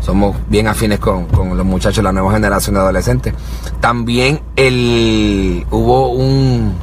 somos 0.00 0.36
bien 0.48 0.66
afines 0.66 0.98
con, 0.98 1.26
con, 1.26 1.56
los 1.56 1.66
muchachos, 1.66 2.02
la 2.02 2.12
nueva 2.12 2.32
generación 2.32 2.74
de 2.74 2.80
adolescentes. 2.80 3.34
También 3.80 4.40
el, 4.56 5.66
hubo 5.70 6.08
un, 6.08 6.74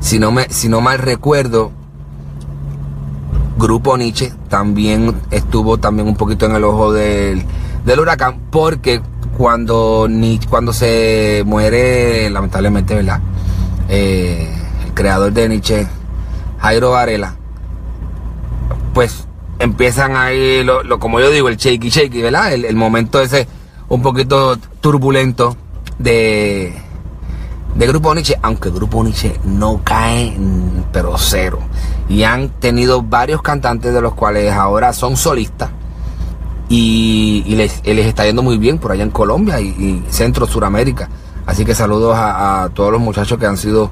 si 0.00 0.18
no, 0.18 0.30
me, 0.30 0.48
si 0.50 0.68
no 0.68 0.80
mal 0.80 0.98
recuerdo, 0.98 1.72
Grupo 3.56 3.96
Nietzsche 3.96 4.32
también 4.48 5.14
estuvo 5.30 5.78
también 5.78 6.08
un 6.08 6.16
poquito 6.16 6.46
en 6.46 6.56
el 6.56 6.64
ojo 6.64 6.92
del, 6.92 7.44
huracán 7.98 8.40
porque 8.50 9.00
cuando, 9.36 10.08
cuando 10.50 10.72
se 10.72 11.42
muere, 11.46 12.28
lamentablemente, 12.30 12.94
¿verdad? 12.94 13.20
Eh, 13.88 14.54
el 14.84 14.92
creador 14.94 15.32
de 15.32 15.48
Nietzsche, 15.48 15.86
Jairo 16.58 16.90
Varela, 16.90 17.36
pues 18.92 19.26
empiezan 19.58 20.16
ahí, 20.16 20.64
lo, 20.64 20.98
como 20.98 21.20
yo 21.20 21.30
digo, 21.30 21.48
el 21.48 21.56
shaky 21.56 21.88
shaky, 21.88 22.22
¿verdad? 22.22 22.52
El, 22.52 22.76
momento 22.76 23.20
ese 23.20 23.46
un 23.88 24.02
poquito 24.02 24.56
turbulento 24.80 25.56
de, 25.98 26.74
de 27.74 27.86
Grupo 27.86 28.14
Nietzsche, 28.14 28.36
aunque 28.42 28.70
Grupo 28.70 29.02
Nietzsche 29.02 29.38
no 29.44 29.80
cae, 29.84 30.36
pero 30.92 31.16
cero. 31.18 31.58
Y 32.08 32.22
han 32.22 32.48
tenido 32.60 33.02
varios 33.02 33.42
cantantes 33.42 33.92
de 33.94 34.00
los 34.00 34.14
cuales 34.14 34.52
ahora 34.52 34.92
son 34.92 35.16
solistas. 35.16 35.70
Y, 36.68 37.54
les, 37.56 37.82
está 37.84 38.24
yendo 38.24 38.42
muy 38.42 38.58
bien 38.58 38.78
por 38.78 38.90
allá 38.92 39.02
en 39.02 39.10
Colombia 39.10 39.60
y, 39.60 40.04
Centro 40.08 40.46
Suramérica. 40.46 41.08
Así 41.46 41.64
que 41.64 41.74
saludos 41.74 42.16
a, 42.18 42.70
todos 42.74 42.90
los 42.90 43.00
muchachos 43.00 43.38
que 43.38 43.46
han 43.46 43.58
sido 43.58 43.90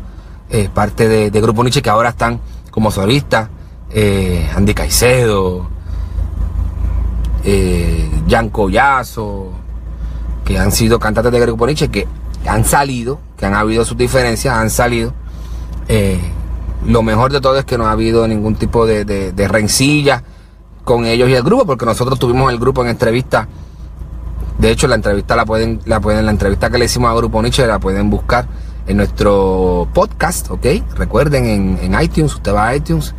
eh, 0.48 0.68
parte 0.72 1.08
de, 1.08 1.40
Grupo 1.40 1.62
Nietzsche, 1.62 1.82
que 1.82 1.90
ahora 1.90 2.10
están 2.10 2.40
como 2.70 2.90
solistas. 2.90 3.48
Eh, 3.94 4.50
Andy 4.54 4.74
Caicedo, 4.74 5.68
eh, 7.44 8.10
Jan 8.28 8.48
Collazo, 8.48 9.50
que 10.44 10.58
han 10.58 10.72
sido 10.72 10.98
cantantes 10.98 11.32
de 11.32 11.40
Grupo 11.40 11.66
Nietzsche, 11.66 11.88
que 11.88 12.06
han 12.46 12.64
salido, 12.64 13.18
que 13.36 13.46
han 13.46 13.54
habido 13.54 13.84
sus 13.84 13.96
diferencias, 13.96 14.54
han 14.54 14.70
salido. 14.70 15.12
Eh, 15.88 16.18
lo 16.86 17.02
mejor 17.02 17.32
de 17.32 17.40
todo 17.40 17.58
es 17.58 17.64
que 17.64 17.78
no 17.78 17.86
ha 17.86 17.92
habido 17.92 18.26
ningún 18.26 18.56
tipo 18.56 18.86
de, 18.86 19.04
de, 19.04 19.48
rencilla 19.48 20.22
con 20.84 21.04
ellos 21.04 21.28
y 21.28 21.34
el 21.34 21.42
grupo, 21.42 21.64
porque 21.64 21.84
nosotros 21.84 22.18
tuvimos 22.18 22.52
el 22.52 22.58
grupo 22.58 22.82
en 22.82 22.88
entrevista. 22.88 23.46
De 24.58 24.70
hecho, 24.70 24.88
la 24.88 24.96
entrevista 24.96 25.36
la 25.36 25.44
pueden, 25.44 25.80
la 25.86 26.00
pueden, 26.00 26.24
la 26.24 26.32
entrevista 26.32 26.70
que 26.70 26.78
le 26.78 26.86
hicimos 26.86 27.10
a 27.10 27.14
Grupo 27.14 27.40
Nietzsche 27.40 27.66
la 27.66 27.78
pueden 27.78 28.10
buscar 28.10 28.46
en 28.86 28.96
nuestro 28.96 29.88
podcast, 29.92 30.50
¿ok? 30.50 30.66
Recuerden 30.96 31.78
en, 31.80 32.02
iTunes, 32.02 32.34
usted 32.34 32.52
va 32.52 32.68
a 32.68 32.76
iTunes, 32.76 33.14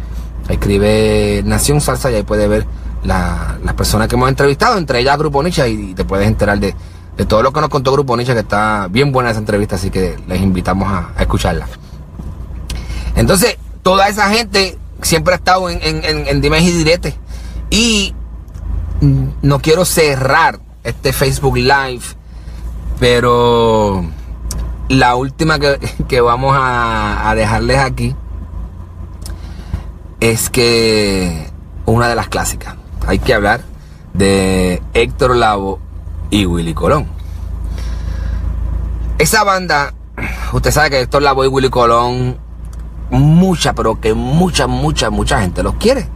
escribe 0.50 1.42
Nación 1.46 1.82
Salsa 1.82 2.12
y 2.12 2.16
ahí 2.16 2.24
puede 2.24 2.48
ver 2.48 2.66
las 3.04 3.74
personas 3.76 4.08
que 4.08 4.16
hemos 4.16 4.30
entrevistado, 4.30 4.78
entre 4.78 5.00
ellas 5.00 5.18
Grupo 5.18 5.44
Nietzsche, 5.44 5.68
y 5.70 5.94
te 5.94 6.06
puedes 6.06 6.28
enterar 6.28 6.60
de, 6.60 6.74
de 7.18 7.26
todo 7.26 7.44
lo 7.44 7.52
que 7.52 7.62
nos 7.62 7.70
contó 7.70 7.92
Grupo 7.92 8.16
Nietzsche, 8.16 8.34
que 8.34 8.40
está 8.40 8.88
bien 8.90 9.12
buena 9.12 9.32
esa 9.32 9.40
entrevista, 9.40 9.76
así 9.76 9.90
que 9.90 10.18
les 10.28 10.42
invitamos 10.42 10.92
a, 10.92 11.10
escucharla. 11.20 11.68
Entonces, 13.16 13.58
toda 13.82 14.08
esa 14.08 14.30
gente 14.30 14.78
siempre 15.02 15.34
ha 15.34 15.38
estado 15.38 15.70
en, 15.70 15.80
en, 15.82 16.28
en, 16.28 16.44
y 16.44 16.72
Direte. 16.72 17.16
Y 17.70 18.16
no 19.42 19.60
quiero 19.60 19.84
cerrar 19.86 20.60
este 20.84 21.12
Facebook 21.12 21.58
Live, 21.58 22.04
pero 23.00 24.06
la 24.88 25.16
última 25.16 25.60
que, 25.60 26.22
vamos 26.22 26.56
a, 26.58 27.30
a 27.30 27.36
dejarles 27.36 27.80
aquí 27.80 28.16
es 30.24 30.50
que 30.50 31.52
una 31.86 32.08
de 32.08 32.16
las 32.16 32.30
clásicas. 32.30 32.76
Hay 33.06 33.20
que 33.20 33.34
hablar 33.34 33.60
de 34.14 34.82
Héctor 34.94 35.36
Lavo 35.36 35.82
y 36.30 36.46
Willy 36.46 36.74
Colón. 36.74 37.08
Esa 39.18 39.44
banda, 39.44 39.94
usted 40.54 40.72
sabe 40.72 40.92
que 40.92 41.02
Héctor 41.02 41.24
Lavoe 41.24 41.48
y 41.48 41.50
Willy 41.50 41.70
Colón, 41.70 42.38
mucha, 43.10 43.74
pero 43.74 44.00
que 44.00 44.14
mucha, 44.14 44.66
mucha, 44.66 45.10
mucha 45.10 45.42
gente 45.42 45.62
los 45.62 45.76
quiere. 45.76 46.08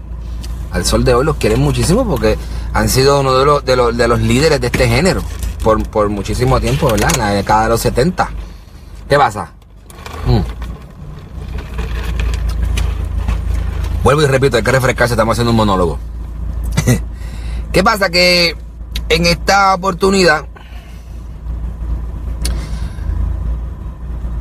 Al 0.72 0.86
sol 0.86 1.04
de 1.04 1.13
hoy 1.13 1.26
los 1.26 1.36
quieren 1.36 1.60
muchísimo 1.60 2.08
porque 2.08 2.38
han 2.74 2.88
sido 2.88 3.20
uno 3.20 3.38
de 3.38 3.46
los, 3.46 3.65
de 3.65 3.76
los, 3.76 3.98
de 3.98 4.08
los 4.08 4.22
líderes 4.22 4.62
de 4.62 4.67
este 4.67 4.88
género 4.88 5.22
por, 5.91 6.08
muchísimo 6.08 6.62
tiempo, 6.62 6.89
¿verdad? 6.89 7.12
En 7.13 7.20
la 7.20 7.30
década 7.32 7.63
de 7.63 7.70
los 7.70 7.82
70. 7.82 8.30
¿Qué 9.10 9.17
pasa? 9.17 9.52
Mm. 10.26 10.57
Vuelvo 14.08 14.22
y 14.22 14.28
repito, 14.28 14.56
hay 14.56 14.63
que 14.63 14.72
refrescarse, 14.72 15.15
estamos 15.15 15.34
haciendo 15.34 15.52
un 15.52 15.58
monólogo. 15.58 16.00
¿Qué 17.74 17.84
pasa? 17.84 18.10
Que 18.10 18.56
en 19.10 19.26
esta 19.26 19.76
oportunidad 19.76 20.46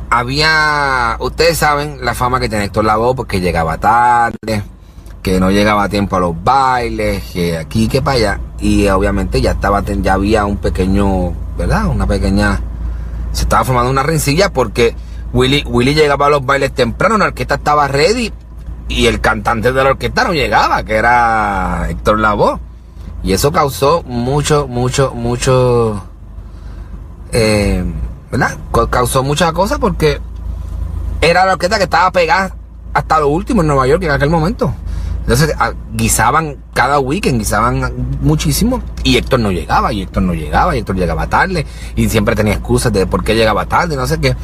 había, 0.09 1.17
ustedes 1.19 1.57
saben 1.57 1.97
la 1.99 2.13
fama 2.13 2.39
que 2.39 2.47
tiene 2.47 2.63
Héctor 2.63 2.85
Lavoe 2.85 3.13
porque 3.13 3.41
llegaba 3.41 3.77
tarde, 3.77 4.63
que 5.21 5.37
no 5.41 5.51
llegaba 5.51 5.83
a 5.83 5.89
tiempo 5.89 6.15
a 6.15 6.21
los 6.21 6.41
bailes, 6.41 7.25
que 7.33 7.57
aquí, 7.57 7.89
que 7.89 8.01
para 8.01 8.15
allá, 8.15 8.39
y 8.61 8.87
obviamente 8.87 9.41
ya 9.41 9.51
estaba, 9.51 9.83
ya 9.83 10.13
había 10.13 10.45
un 10.45 10.55
pequeño, 10.55 11.33
¿verdad? 11.57 11.87
Una 11.87 12.07
pequeña, 12.07 12.61
se 13.33 13.41
estaba 13.41 13.65
formando 13.65 13.91
una 13.91 14.03
rencilla 14.03 14.47
porque 14.47 14.95
Willy, 15.33 15.65
Willy 15.67 15.93
llegaba 15.93 16.27
a 16.27 16.29
los 16.29 16.45
bailes 16.45 16.71
temprano, 16.73 17.17
la 17.17 17.25
orquesta 17.25 17.55
estaba 17.55 17.89
ready 17.89 18.31
y 18.89 19.07
el 19.07 19.19
cantante 19.21 19.71
de 19.71 19.83
la 19.83 19.91
orquesta 19.91 20.23
no 20.23 20.33
llegaba, 20.33 20.83
que 20.83 20.95
era 20.95 21.87
Héctor 21.89 22.19
Lavoe. 22.19 22.59
Y 23.23 23.33
eso 23.33 23.51
causó 23.51 24.03
mucho, 24.03 24.67
mucho, 24.67 25.13
mucho, 25.13 26.03
eh, 27.31 27.83
¿verdad? 28.31 28.57
Causó 28.89 29.23
muchas 29.23 29.51
cosas 29.53 29.79
porque 29.79 30.21
era 31.21 31.45
la 31.45 31.53
orquesta 31.53 31.77
que 31.77 31.83
estaba 31.83 32.11
pegada 32.11 32.55
hasta 32.93 33.19
lo 33.19 33.27
último 33.27 33.61
en 33.61 33.67
Nueva 33.67 33.87
York 33.87 34.03
en 34.03 34.11
aquel 34.11 34.29
momento. 34.29 34.73
Entonces 35.21 35.53
ah, 35.59 35.73
guisaban 35.93 36.55
cada 36.73 36.99
weekend, 36.99 37.39
guisaban 37.39 38.17
muchísimo 38.21 38.81
y 39.03 39.17
Héctor 39.17 39.41
no 39.41 39.51
llegaba, 39.51 39.91
y 39.91 40.03
Héctor 40.03 40.23
no 40.23 40.33
llegaba, 40.33 40.73
y 40.73 40.79
Héctor 40.79 40.95
llegaba 40.95 41.27
tarde 41.27 41.65
y 41.97 42.07
siempre 42.07 42.33
tenía 42.33 42.53
excusas 42.53 42.93
de 42.93 43.05
por 43.05 43.25
qué 43.25 43.35
llegaba 43.35 43.65
tarde, 43.65 43.97
no 43.97 44.07
sé 44.07 44.21
qué. 44.21 44.37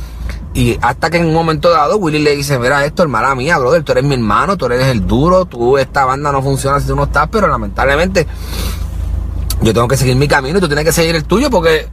Y 0.53 0.77
hasta 0.81 1.09
que 1.09 1.17
en 1.17 1.25
un 1.25 1.33
momento 1.33 1.71
dado 1.71 1.97
Willy 1.97 2.19
le 2.19 2.35
dice, 2.35 2.59
mira 2.59 2.85
Héctor, 2.85 3.07
mala 3.07 3.33
mía, 3.33 3.57
brother, 3.57 3.83
tú 3.83 3.91
eres 3.93 4.03
mi 4.03 4.13
hermano, 4.13 4.55
tú 4.55 4.67
eres 4.67 4.87
el 4.87 5.07
duro, 5.07 5.45
tú, 5.45 5.77
esta 5.77 6.05
banda 6.05 6.31
no 6.31 6.43
funciona 6.43 6.79
si 6.79 6.87
tú 6.87 6.95
no 6.95 7.05
estás, 7.05 7.27
pero 7.31 7.47
lamentablemente 7.47 8.27
yo 9.61 9.73
tengo 9.73 9.87
que 9.87 9.97
seguir 9.97 10.15
mi 10.15 10.27
camino 10.27 10.57
y 10.57 10.61
tú 10.61 10.67
tienes 10.67 10.85
que 10.85 10.91
seguir 10.91 11.15
el 11.15 11.23
tuyo 11.23 11.49
porque 11.49 11.87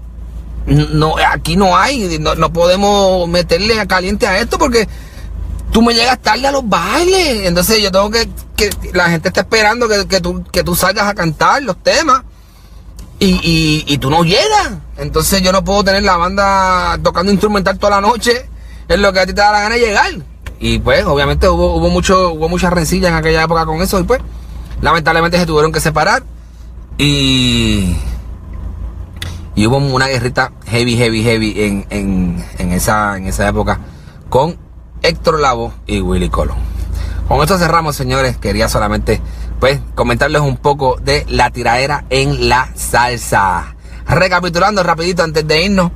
no, 0.67 1.15
aquí 1.33 1.57
no 1.57 1.77
hay, 1.77 2.19
no, 2.19 2.35
no 2.35 2.53
podemos 2.53 3.29
meterle 3.29 3.81
a 3.81 3.87
caliente 3.87 4.27
a 4.27 4.39
esto 4.39 4.59
porque 4.59 4.89
tú 5.71 5.83
me 5.83 5.95
llegas 5.95 6.21
tarde 6.21 6.47
a 6.47 6.53
los 6.53 6.69
bailes. 6.69 7.47
Entonces 7.47 7.83
yo 7.83 7.91
tengo 7.91 8.11
que, 8.11 8.29
que 8.57 8.71
la 8.93 9.09
gente 9.09 9.29
está 9.29 9.41
esperando 9.41 9.89
que, 9.89 10.07
que, 10.07 10.21
tú, 10.21 10.45
que 10.51 10.63
tú 10.63 10.75
salgas 10.75 11.07
a 11.07 11.15
cantar 11.15 11.63
los 11.63 11.83
temas. 11.83 12.23
Y, 13.19 13.33
y, 13.43 13.85
y, 13.87 13.99
tú 13.99 14.09
no 14.09 14.25
llegas. 14.25 14.71
Entonces 14.97 15.43
yo 15.43 15.53
no 15.53 15.63
puedo 15.63 15.85
tener 15.85 16.03
la 16.03 16.17
banda 16.17 16.99
tocando 17.03 17.31
instrumental 17.31 17.79
toda 17.79 18.01
la 18.01 18.01
noche. 18.01 18.49
Es 18.91 18.99
lo 18.99 19.13
que 19.13 19.21
a 19.21 19.27
ti 19.27 19.33
te 19.33 19.41
da 19.41 19.53
la 19.53 19.61
gana 19.61 19.77
de 19.77 19.81
llegar. 19.81 20.11
Y 20.59 20.81
pues, 20.81 21.05
obviamente 21.07 21.49
hubo, 21.49 21.77
hubo 21.77 21.91
mucho, 21.91 22.33
hubo 22.33 22.49
mucha 22.49 22.71
rencilla 22.71 23.09
en 23.09 23.15
aquella 23.15 23.45
época 23.45 23.65
con 23.65 23.81
eso. 23.81 24.01
Y 24.01 24.03
pues, 24.03 24.21
lamentablemente 24.83 25.39
se 25.39 25.47
tuvieron 25.47 25.71
que 25.71 25.79
separar. 25.79 26.25
Y. 26.99 27.97
Y 29.55 29.67
hubo 29.67 29.77
una 29.77 30.09
guerrita 30.09 30.53
heavy, 30.67 30.97
heavy, 30.97 31.23
heavy 31.23 31.55
en, 31.57 31.87
en, 31.91 32.45
en 32.59 32.73
esa, 32.73 33.17
en 33.17 33.27
esa 33.29 33.49
época 33.49 33.79
con 34.29 34.59
Héctor 35.03 35.39
Lavo 35.39 35.73
y 35.87 36.01
Willy 36.01 36.29
Colón. 36.29 36.59
Con 37.29 37.41
esto 37.43 37.59
cerramos, 37.59 37.95
señores. 37.95 38.39
Quería 38.39 38.69
solamente 38.69 39.21
pues 39.61 39.81
comentarles 39.95 40.43
un 40.43 40.57
poco 40.57 40.97
de 41.01 41.25
la 41.29 41.51
tiraera 41.51 42.07
en 42.11 42.49
la 42.49 42.73
salsa. 42.75 43.77
Recapitulando 44.09 44.83
rapidito 44.83 45.23
antes 45.23 45.47
de 45.47 45.63
irnos, 45.63 45.93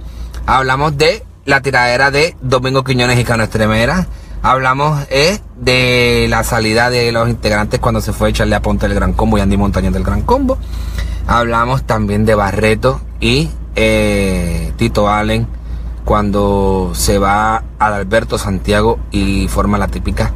hablamos 0.47 0.97
de 0.97 1.25
la 1.45 1.61
tiradera 1.61 2.11
de 2.11 2.37
Domingo 2.41 2.85
Quiñones 2.85 3.19
y 3.19 3.25
Cano 3.25 3.45
Estremera. 3.45 4.07
Hablamos 4.43 5.07
eh, 5.11 5.39
de 5.57 6.27
la 6.29 6.45
salida 6.45 6.91
de 6.91 7.13
los 7.13 7.29
integrantes 7.29 7.81
cuando 7.81 8.01
se 8.01 8.13
fue 8.13 8.33
Charlie 8.33 8.55
Aponte 8.55 8.87
del 8.87 8.95
Gran 8.95 9.15
Combo 9.15 9.39
y 9.39 9.41
Andy 9.41 9.57
Montañez 9.57 9.93
del 9.93 10.05
Gran 10.05 10.23
Combo. 10.23 10.59
Hablamos 11.27 11.85
también 11.85 12.27
de 12.27 12.35
Barreto 12.35 13.01
y 13.21 13.49
eh, 13.75 14.73
Tito 14.77 15.09
Allen 15.09 15.47
cuando 16.05 16.93
se 16.95 17.19
va 17.19 17.65
al 17.79 17.95
Alberto 17.95 18.37
Santiago 18.37 18.99
y 19.11 19.49
forma 19.49 19.79
la 19.79 19.89
típica 19.89 20.33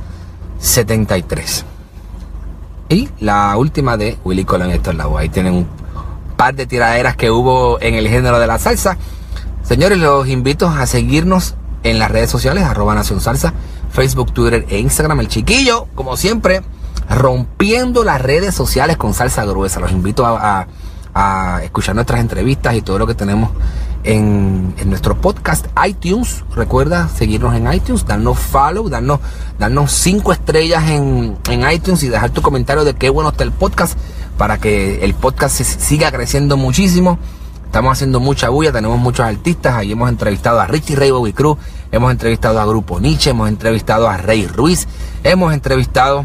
73. 0.59 1.65
Y 2.89 3.11
la 3.21 3.55
última 3.59 3.99
de 3.99 4.17
Willy 4.25 4.45
Colón 4.45 4.71
y 4.71 4.75
Héctor 4.75 4.95
Lavoe. 4.95 5.21
Ahí 5.21 5.29
tienen 5.29 5.53
un 5.53 5.67
par 6.39 6.55
de 6.55 6.67
tiraderas 6.67 7.17
que 7.17 7.31
hubo 7.31 7.79
en 7.83 7.95
el 7.95 8.09
género 8.09 8.39
de 8.39 8.47
la 8.47 8.59
salsa. 8.59 8.97
Señores, 9.69 9.99
los 9.99 10.27
invito 10.29 10.67
a 10.67 10.87
seguirnos 10.87 11.55
en 11.83 11.99
las 11.99 12.11
redes 12.11 12.31
sociales, 12.31 12.65
arroba 12.65 12.95
Nación 12.95 13.21
Salsa, 13.21 13.53
Facebook, 13.93 14.33
Twitter 14.33 14.65
e 14.71 14.79
Instagram. 14.79 15.21
El 15.21 15.29
chiquillo, 15.29 15.89
como 15.95 16.17
siempre, 16.17 16.63
rompiendo 17.11 18.03
las 18.03 18.19
redes 18.19 18.55
sociales 18.55 18.97
con 18.97 19.13
salsa 19.13 19.45
gruesa. 19.45 19.79
Los 19.79 19.93
invito 19.93 20.25
a, 20.25 20.67
escuchar 21.63 21.95
nuestras 21.97 22.21
entrevistas 22.21 22.77
y 22.77 22.81
todo 22.81 22.99
lo 22.99 23.07
que 23.07 23.15
tenemos 23.15 23.51
en, 24.05 24.75
nuestro 24.87 25.21
podcast 25.21 25.67
iTunes. 25.87 26.45
Recuerda 26.57 27.07
seguirnos 27.07 27.55
en 27.55 27.71
iTunes, 27.71 28.07
darnos 28.07 28.39
follow, 28.39 28.89
darnos, 28.89 29.21
darnos 29.59 29.93
cinco 29.93 30.33
estrellas 30.33 30.89
en, 30.89 31.37
en 31.51 31.71
iTunes 31.71 32.03
y 32.05 32.09
dejar 32.09 32.31
tu 32.31 32.41
comentario 32.41 32.85
de 32.85 32.95
qué 32.95 33.11
bueno 33.11 33.29
está 33.29 33.45
el 33.45 33.53
podcast 33.53 33.99
para 34.39 34.57
que 34.57 35.05
el 35.05 35.13
podcast 35.13 35.61
siga 35.61 36.11
creciendo 36.11 36.57
muchísimo. 36.57 37.19
Estamos 37.69 37.93
haciendo 37.93 38.19
mucha 38.19 38.49
bulla, 38.49 38.73
tenemos 38.73 38.99
muchos 38.99 39.27
artistas. 39.27 39.75
Ahí 39.75 39.93
hemos 39.93 40.09
entrevistado 40.09 40.59
a 40.59 40.67
Richie 40.67 40.97
Ray 40.97 41.11
Bobby 41.11 41.35
Cruz, 41.35 41.59
hemos 41.93 42.11
entrevistado 42.11 42.59
a 42.59 42.65
Grupo 42.65 42.99
Nietzsche, 42.99 43.29
hemos 43.29 43.47
entrevistado 43.47 44.09
a 44.09 44.17
Rey 44.17 44.47
Ruiz, 44.47 44.89
hemos 45.23 45.53
entrevistado 45.53 46.25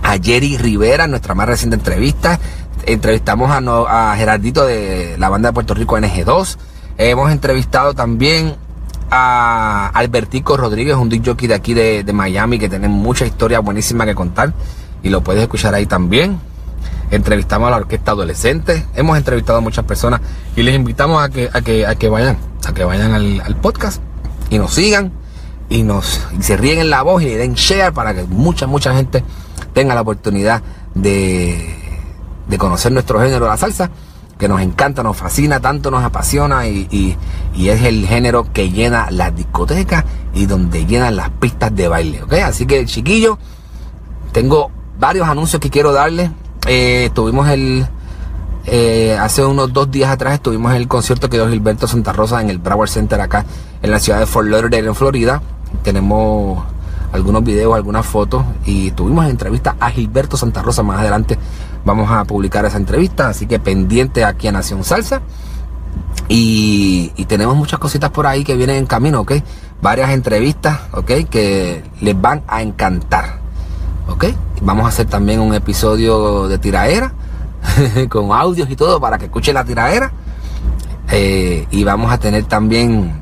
a 0.00 0.16
Jerry 0.22 0.58
Rivera, 0.58 1.08
nuestra 1.08 1.34
más 1.34 1.48
reciente 1.48 1.74
entrevista. 1.74 2.38
Entrevistamos 2.86 3.50
a, 3.50 3.60
no, 3.60 3.84
a 3.88 4.14
Gerardito 4.14 4.64
de 4.64 5.16
la 5.18 5.28
banda 5.28 5.48
de 5.48 5.54
Puerto 5.54 5.74
Rico 5.74 5.98
NG2. 5.98 6.56
Hemos 6.98 7.32
entrevistado 7.32 7.92
también 7.94 8.54
a 9.10 9.88
Albertico 9.88 10.56
Rodríguez, 10.56 10.94
un 10.94 11.08
DJ 11.08 11.32
jockey 11.32 11.48
de 11.48 11.54
aquí 11.54 11.74
de, 11.74 12.04
de, 12.04 12.12
Miami 12.12 12.60
que 12.60 12.68
tiene 12.68 12.86
mucha 12.86 13.26
historia 13.26 13.58
buenísima 13.58 14.06
que 14.06 14.14
contar 14.14 14.52
y 15.02 15.08
lo 15.08 15.20
puedes 15.20 15.42
escuchar 15.42 15.74
ahí 15.74 15.86
también. 15.86 16.38
Entrevistamos 17.10 17.66
a 17.68 17.70
la 17.70 17.76
orquesta 17.78 18.12
adolescente, 18.12 18.86
hemos 18.94 19.18
entrevistado 19.18 19.58
a 19.58 19.60
muchas 19.60 19.84
personas 19.84 20.20
y 20.54 20.62
les 20.62 20.74
invitamos 20.74 21.22
a 21.22 21.28
que, 21.28 21.50
a 21.52 21.60
que, 21.60 21.86
a 21.86 21.94
que 21.96 22.08
vayan, 22.08 22.36
a 22.66 22.72
que 22.72 22.84
vayan 22.84 23.12
al, 23.14 23.56
podcast 23.56 24.00
y 24.48 24.58
nos 24.58 24.74
sigan 24.74 25.12
y 25.68 25.82
nos 25.82 26.20
y 26.38 26.42
se 26.42 26.56
ríen 26.56 26.78
en 26.78 26.90
la 26.90 27.02
voz 27.02 27.22
y 27.22 27.26
le 27.26 27.36
den 27.36 27.54
share 27.54 27.92
para 27.92 28.14
que 28.14 28.24
mucha, 28.24 28.66
mucha 28.66 28.94
gente 28.94 29.24
tenga 29.72 29.94
la 29.94 30.02
oportunidad 30.02 30.62
de, 30.94 31.74
de 32.46 32.58
conocer 32.58 32.92
nuestro 32.92 33.18
género 33.20 33.44
de 33.44 33.50
la 33.50 33.56
salsa 33.56 33.90
que 34.40 34.48
nos 34.48 34.62
encanta, 34.62 35.02
nos 35.02 35.18
fascina, 35.18 35.60
tanto 35.60 35.90
nos 35.90 36.02
apasiona 36.02 36.66
y, 36.66 36.88
y, 36.90 37.16
y, 37.54 37.68
es 37.68 37.82
el 37.82 38.06
género 38.06 38.50
que 38.54 38.70
llena 38.70 39.10
las 39.10 39.36
discotecas 39.36 40.04
y 40.32 40.46
donde 40.46 40.86
llenan 40.86 41.14
las 41.16 41.28
pistas 41.28 41.76
de 41.76 41.88
baile, 41.88 42.22
¿ok? 42.22 42.32
Así 42.44 42.64
que 42.64 42.86
chiquillo, 42.86 43.36
tengo 44.32 44.70
varios 44.98 45.28
anuncios 45.28 45.60
que 45.60 45.68
quiero 45.68 45.92
darles. 45.92 46.30
Eh, 46.66 47.10
el, 47.52 47.86
eh, 48.66 49.16
hace 49.18 49.44
unos 49.44 49.72
dos 49.72 49.90
días 49.90 50.10
atrás 50.10 50.34
estuvimos 50.34 50.72
en 50.72 50.76
el 50.76 50.88
concierto 50.88 51.28
que 51.28 51.36
dio 51.36 51.48
Gilberto 51.48 51.86
Santa 51.86 52.12
Rosa 52.12 52.40
en 52.40 52.50
el 52.50 52.58
Broward 52.58 52.88
Center 52.90 53.20
acá 53.20 53.44
en 53.82 53.90
la 53.90 53.98
ciudad 53.98 54.20
de 54.20 54.26
Fort 54.26 54.48
Lauderdale 54.48 54.86
en 54.86 54.94
Florida. 54.94 55.42
Tenemos 55.82 56.62
algunos 57.12 57.42
videos, 57.42 57.74
algunas 57.74 58.06
fotos 58.06 58.44
y 58.66 58.90
tuvimos 58.92 59.26
entrevista 59.26 59.76
a 59.80 59.90
Gilberto 59.90 60.36
Santa 60.36 60.62
Rosa 60.62 60.82
más 60.82 61.00
adelante 61.00 61.38
vamos 61.84 62.10
a 62.10 62.24
publicar 62.24 62.64
esa 62.64 62.76
entrevista, 62.76 63.28
así 63.28 63.46
que 63.46 63.58
pendiente 63.58 64.24
aquí 64.24 64.48
a 64.48 64.52
Nación 64.52 64.84
Salsa. 64.84 65.22
Y, 66.28 67.12
y, 67.16 67.24
tenemos 67.24 67.56
muchas 67.56 67.80
cositas 67.80 68.10
por 68.10 68.26
ahí 68.26 68.44
que 68.44 68.54
vienen 68.54 68.76
en 68.76 68.86
camino, 68.86 69.20
¿ok? 69.20 69.32
Varias 69.82 70.10
entrevistas, 70.10 70.78
¿ok? 70.92 71.10
Que 71.28 71.82
les 72.00 72.20
van 72.20 72.44
a 72.46 72.62
encantar, 72.62 73.39
¿ok? 74.10 74.26
Vamos 74.62 74.84
a 74.84 74.88
hacer 74.88 75.06
también 75.06 75.40
un 75.40 75.54
episodio 75.54 76.48
de 76.48 76.58
tiraera, 76.58 77.12
con 78.10 78.32
audios 78.32 78.68
y 78.70 78.76
todo, 78.76 79.00
para 79.00 79.18
que 79.18 79.26
escuchen 79.26 79.54
la 79.54 79.64
tiraera. 79.64 80.12
Eh, 81.10 81.66
y 81.70 81.84
vamos 81.84 82.12
a 82.12 82.18
tener 82.18 82.44
también 82.44 83.20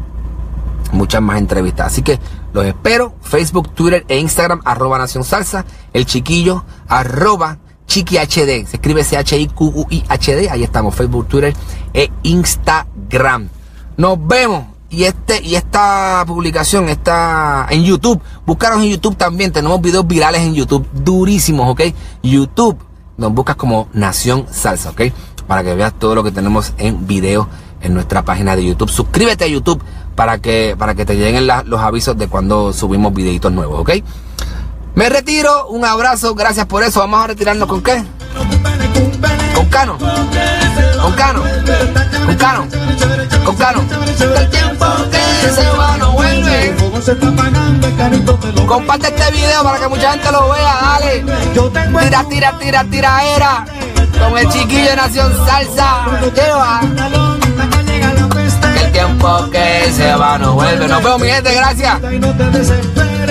muchas 0.92 1.22
más 1.22 1.38
entrevistas. 1.38 1.86
Así 1.86 2.02
que 2.02 2.18
los 2.52 2.64
espero. 2.64 3.14
Facebook, 3.22 3.70
Twitter 3.74 4.04
e 4.08 4.18
Instagram, 4.18 4.60
arroba 4.64 4.98
Nación 4.98 5.24
Salsa. 5.24 5.64
El 5.92 6.06
chiquillo, 6.06 6.64
arroba 6.88 7.58
Chiqui 7.88 8.18
HD, 8.18 8.66
se 8.66 8.76
escribe 8.76 9.02
C-H-I-Q-U-I-H-D, 9.02 10.50
ahí 10.50 10.62
estamos, 10.62 10.94
Facebook, 10.94 11.26
Twitter 11.26 11.54
e 11.94 12.10
Instagram. 12.22 13.48
Nos 13.96 14.26
vemos. 14.26 14.77
Y 14.90 15.04
este, 15.04 15.42
y 15.42 15.54
esta 15.54 16.24
publicación 16.26 16.88
está 16.88 17.66
en 17.70 17.84
YouTube. 17.84 18.20
Buscaros 18.46 18.82
en 18.82 18.90
YouTube 18.90 19.16
también. 19.16 19.52
Tenemos 19.52 19.80
videos 19.80 20.06
virales 20.06 20.40
en 20.40 20.54
YouTube. 20.54 20.86
Durísimos, 20.92 21.70
¿ok? 21.70 21.82
YouTube. 22.22 22.78
Nos 23.18 23.32
buscas 23.32 23.56
como 23.56 23.88
Nación 23.92 24.46
Salsa, 24.50 24.90
¿ok? 24.90 25.02
Para 25.46 25.62
que 25.62 25.74
veas 25.74 25.92
todo 25.92 26.14
lo 26.14 26.24
que 26.24 26.30
tenemos 26.30 26.72
en 26.78 27.06
video 27.06 27.48
en 27.82 27.94
nuestra 27.94 28.24
página 28.24 28.56
de 28.56 28.64
YouTube. 28.64 28.88
Suscríbete 28.88 29.44
a 29.44 29.48
YouTube 29.48 29.82
para 30.14 30.38
que, 30.38 30.74
para 30.78 30.94
que 30.94 31.04
te 31.04 31.16
lleguen 31.16 31.46
los 31.46 31.80
avisos 31.80 32.16
de 32.16 32.28
cuando 32.28 32.72
subimos 32.72 33.12
videitos 33.12 33.52
nuevos, 33.52 33.80
¿ok? 33.80 33.90
Me 34.94 35.08
retiro, 35.08 35.68
un 35.68 35.84
abrazo, 35.84 36.34
gracias 36.34 36.66
por 36.66 36.82
eso. 36.82 37.00
Vamos 37.00 37.22
a 37.22 37.26
retirarnos 37.28 37.68
con 37.68 37.82
qué? 37.82 38.02
Con 39.54 39.66
Cano. 39.66 39.98
Con 39.98 41.12
Cano. 41.14 41.42
Con 42.26 42.36
Cano. 42.36 42.66
Con 43.44 43.56
Cano. 43.56 43.84
El 44.36 44.50
tiempo 44.50 44.86
que 45.10 45.50
se 45.50 45.68
va 45.70 45.96
no 45.98 46.12
vuelve. 46.12 46.76
Comparte 48.66 49.08
este 49.08 49.32
video 49.32 49.62
para 49.62 49.78
que 49.78 49.88
mucha 49.88 50.12
gente 50.12 50.32
lo 50.32 50.50
vea, 50.50 50.78
dale. 50.82 51.24
Tira, 52.04 52.24
tira, 52.28 52.58
tira, 52.58 52.84
tira, 52.84 53.24
era. 53.36 53.64
Con 54.18 54.36
el 54.38 54.48
chiquillo 54.48 54.90
de 54.90 54.96
Nación 54.96 55.32
Salsa. 55.46 56.04
¿Qué 56.34 56.50
va? 56.50 56.80
El 58.80 58.92
tiempo 58.92 59.48
que 59.50 59.92
se 59.92 60.14
va 60.14 60.38
no 60.38 60.54
vuelve. 60.54 60.88
Nos 60.88 61.02
vemos, 61.02 61.20
mi 61.20 61.28
gente, 61.28 61.54
gracias. 61.54 62.00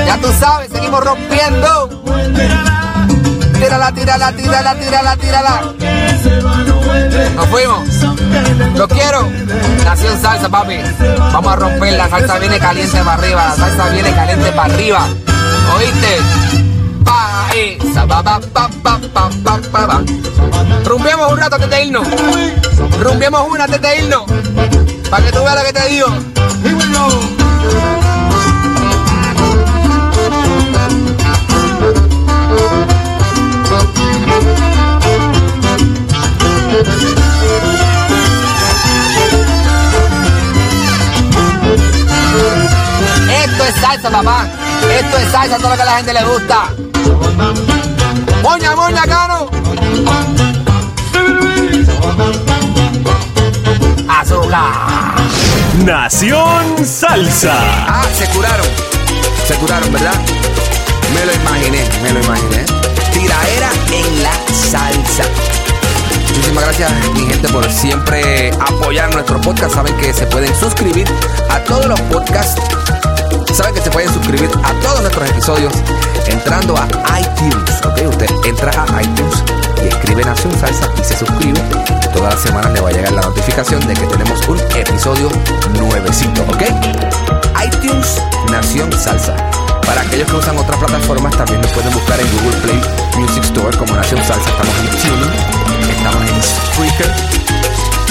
Ya 0.06 0.18
tú 0.18 0.28
sabes, 0.40 0.70
seguimos 0.72 1.04
rompiendo. 1.04 1.90
Tírala, 3.60 3.92
tírala, 3.92 4.32
tírala, 4.34 4.76
tírala, 4.76 5.18
tírala. 5.18 5.74
Nos 7.36 7.48
fuimos. 7.48 7.88
Lo 8.76 8.88
quiero. 8.88 9.28
Nación 9.84 10.22
salsa, 10.22 10.48
papi. 10.50 10.78
Vamos 11.34 11.54
a 11.54 11.56
romper. 11.56 11.94
La 11.94 12.08
salsa 12.08 12.38
viene 12.38 12.60
caliente 12.60 12.98
para 13.00 13.14
arriba. 13.14 13.46
La 13.48 13.56
salsa 13.56 13.90
viene 13.90 14.14
caliente 14.14 14.52
para 14.52 14.74
arriba. 14.74 15.08
¿Oíste? 15.76 16.22
Rumbiemos 20.86 21.32
un 21.32 21.38
rato 21.40 21.56
antes 21.56 21.70
de 21.70 21.86
irnos. 21.86 22.08
Rumbiemos 23.00 23.48
una 23.50 23.64
antes 23.64 23.82
de 23.82 23.98
irnos. 23.98 24.24
Para 25.10 25.26
que 25.26 25.32
tú 25.32 25.40
veas 25.40 25.56
lo 25.56 25.64
que 25.64 25.74
te 25.74 25.90
digo. 25.90 26.08
Esto 36.78 36.86
es 43.64 43.74
salsa, 43.82 44.12
papá. 44.12 44.46
Esto 45.00 45.18
es 45.18 45.32
salsa, 45.32 45.58
todo 45.58 45.70
lo 45.70 45.76
que 45.76 45.82
a 45.82 45.86
la 45.86 45.98
gente 45.98 46.14
le 46.14 46.24
gusta. 46.24 46.70
Moña, 48.44 48.76
moña, 48.76 49.02
caro. 49.08 49.50
Azúcar. 54.08 55.16
Nación 55.84 56.86
Salsa. 56.86 57.56
Ah, 57.88 58.06
se 58.16 58.28
curaron. 58.28 58.68
Se 59.48 59.56
curaron, 59.56 59.92
¿verdad? 59.92 60.14
Me 61.14 61.26
lo 61.26 61.34
imaginé, 61.34 61.84
me 62.04 62.14
lo 62.14 62.24
imaginé. 62.24 62.66
Tiraera 63.14 63.72
en 63.92 64.24
la 64.24 64.34
salsa. 64.54 65.24
Muchísimas 66.38 66.66
gracias, 66.66 66.92
mi 67.16 67.26
gente, 67.26 67.50
por 67.50 67.72
siempre 67.72 68.52
apoyar 68.60 69.12
nuestro 69.12 69.42
podcast. 69.42 69.74
Saben 69.74 69.98
que 69.98 70.14
se 70.14 70.28
pueden 70.28 70.56
suscribir 70.56 71.08
a 71.50 71.60
todos 71.64 71.88
los 71.88 72.00
podcasts. 72.02 72.62
Saben 73.54 73.74
que 73.74 73.82
se 73.82 73.90
pueden 73.90 74.14
suscribir 74.14 74.50
a 74.64 74.72
todos 74.82 75.02
nuestros 75.02 75.30
episodios 75.32 75.74
entrando 76.28 76.78
a 76.78 77.20
iTunes. 77.20 77.82
Ok, 77.84 78.02
usted 78.08 78.30
entra 78.46 78.72
a 78.72 79.02
iTunes 79.02 79.44
y 79.84 79.88
escribe 79.88 80.24
Nación 80.24 80.54
Salsa 80.60 80.88
y 81.02 81.04
se 81.04 81.18
suscribe. 81.18 81.60
Todas 82.14 82.36
las 82.36 82.44
semanas 82.44 82.72
le 82.72 82.82
va 82.82 82.90
a 82.90 82.92
llegar 82.92 83.14
la 83.14 83.22
notificación 83.22 83.86
de 83.88 83.96
que 83.96 84.06
tenemos 84.06 84.48
un 84.48 84.60
episodio 84.76 85.30
nuevecito. 85.74 86.44
Ok, 86.44 86.64
iTunes 87.66 88.22
Nación 88.52 88.92
Salsa. 88.94 89.36
Para 89.88 90.02
aquellos 90.02 90.28
que 90.30 90.36
usan 90.36 90.56
otras 90.58 90.78
plataformas, 90.78 91.36
también 91.36 91.62
nos 91.62 91.72
pueden 91.72 91.92
buscar 91.94 92.20
en 92.20 92.28
Google 92.38 92.58
Play 92.62 92.82
Music 93.18 93.44
Store 93.46 93.76
como 93.76 93.96
Nación 93.96 94.24
Salsa. 94.24 94.50
Estamos 94.50 94.76
en 94.82 94.90
TuneIn, 95.02 95.32
estamos 96.08 96.32
en 96.32 96.44
Spreaker, 96.44 97.12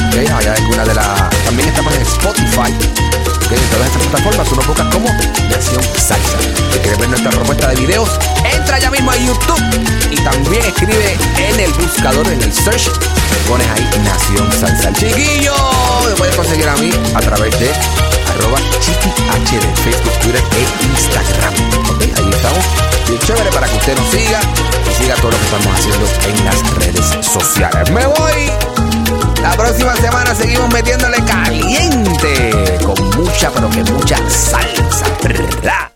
okay, 0.09 0.27
hay 0.27 0.47
alguna 0.47 0.85
de 0.85 0.95
las. 0.95 1.31
También 1.45 1.69
estamos 1.69 1.95
en 1.95 2.03
Spotify. 2.03 3.26
En 3.49 3.71
todas 3.71 3.87
estas 3.87 4.03
plataformas 4.09 4.49
tú 4.49 4.57
nos 4.57 4.67
buscas 4.67 4.87
como 4.93 5.09
Nación 5.49 5.83
Salsa. 5.95 6.39
Si 6.73 6.79
quieres 6.81 6.99
ver 6.99 7.09
nuestra 7.09 7.31
propuesta 7.31 7.69
de 7.69 7.77
videos, 7.77 8.11
entra 8.53 8.79
ya 8.81 8.91
mismo 8.91 9.11
a 9.13 9.17
YouTube 9.17 9.63
y 10.11 10.17
también 10.17 10.65
escribe 10.65 11.17
en 11.39 11.61
el 11.61 11.73
buscador, 11.75 12.27
en 12.27 12.43
el 12.43 12.53
search, 12.53 12.91
pones 13.49 13.69
ahí 13.69 13.89
Nación 14.03 14.51
Salsa. 14.53 14.93
Chiquillo, 14.93 15.55
me 16.09 16.15
puedes 16.17 16.35
conseguir 16.35 16.69
a 16.69 16.77
mí 16.77 16.91
a 17.15 17.21
través 17.21 17.57
de 17.61 17.71
arroba 18.35 18.59
chiquihd, 18.81 19.63
Facebook, 19.85 20.19
Twitter 20.23 20.43
e 20.57 20.87
Instagram. 20.89 21.55
Ok, 21.91 22.03
ahí 22.03 22.31
estamos. 22.31 22.65
Bien 23.07 23.21
chévere 23.21 23.51
para 23.53 23.69
que 23.69 23.77
usted 23.77 23.97
nos 23.97 24.11
siga 24.11 24.41
y 24.91 25.03
siga 25.03 25.15
todo 25.17 25.31
lo 25.31 25.39
que 25.39 25.45
estamos 25.45 25.73
haciendo 25.73 26.07
en 26.29 26.45
las 26.45 26.75
redes 26.75 27.25
sociales. 27.25 27.91
Me 27.93 28.07
voy. 28.07 28.76
La 29.47 29.53
próxima 29.57 29.95
semana 29.95 30.35
seguimos 30.35 30.73
metiéndole 30.75 31.19
caliente 31.25 32.79
con 32.85 32.97
mucha, 33.11 33.49
pero 33.53 33.71
que 33.71 33.85
mucha 33.93 34.17
salsa. 34.29 35.96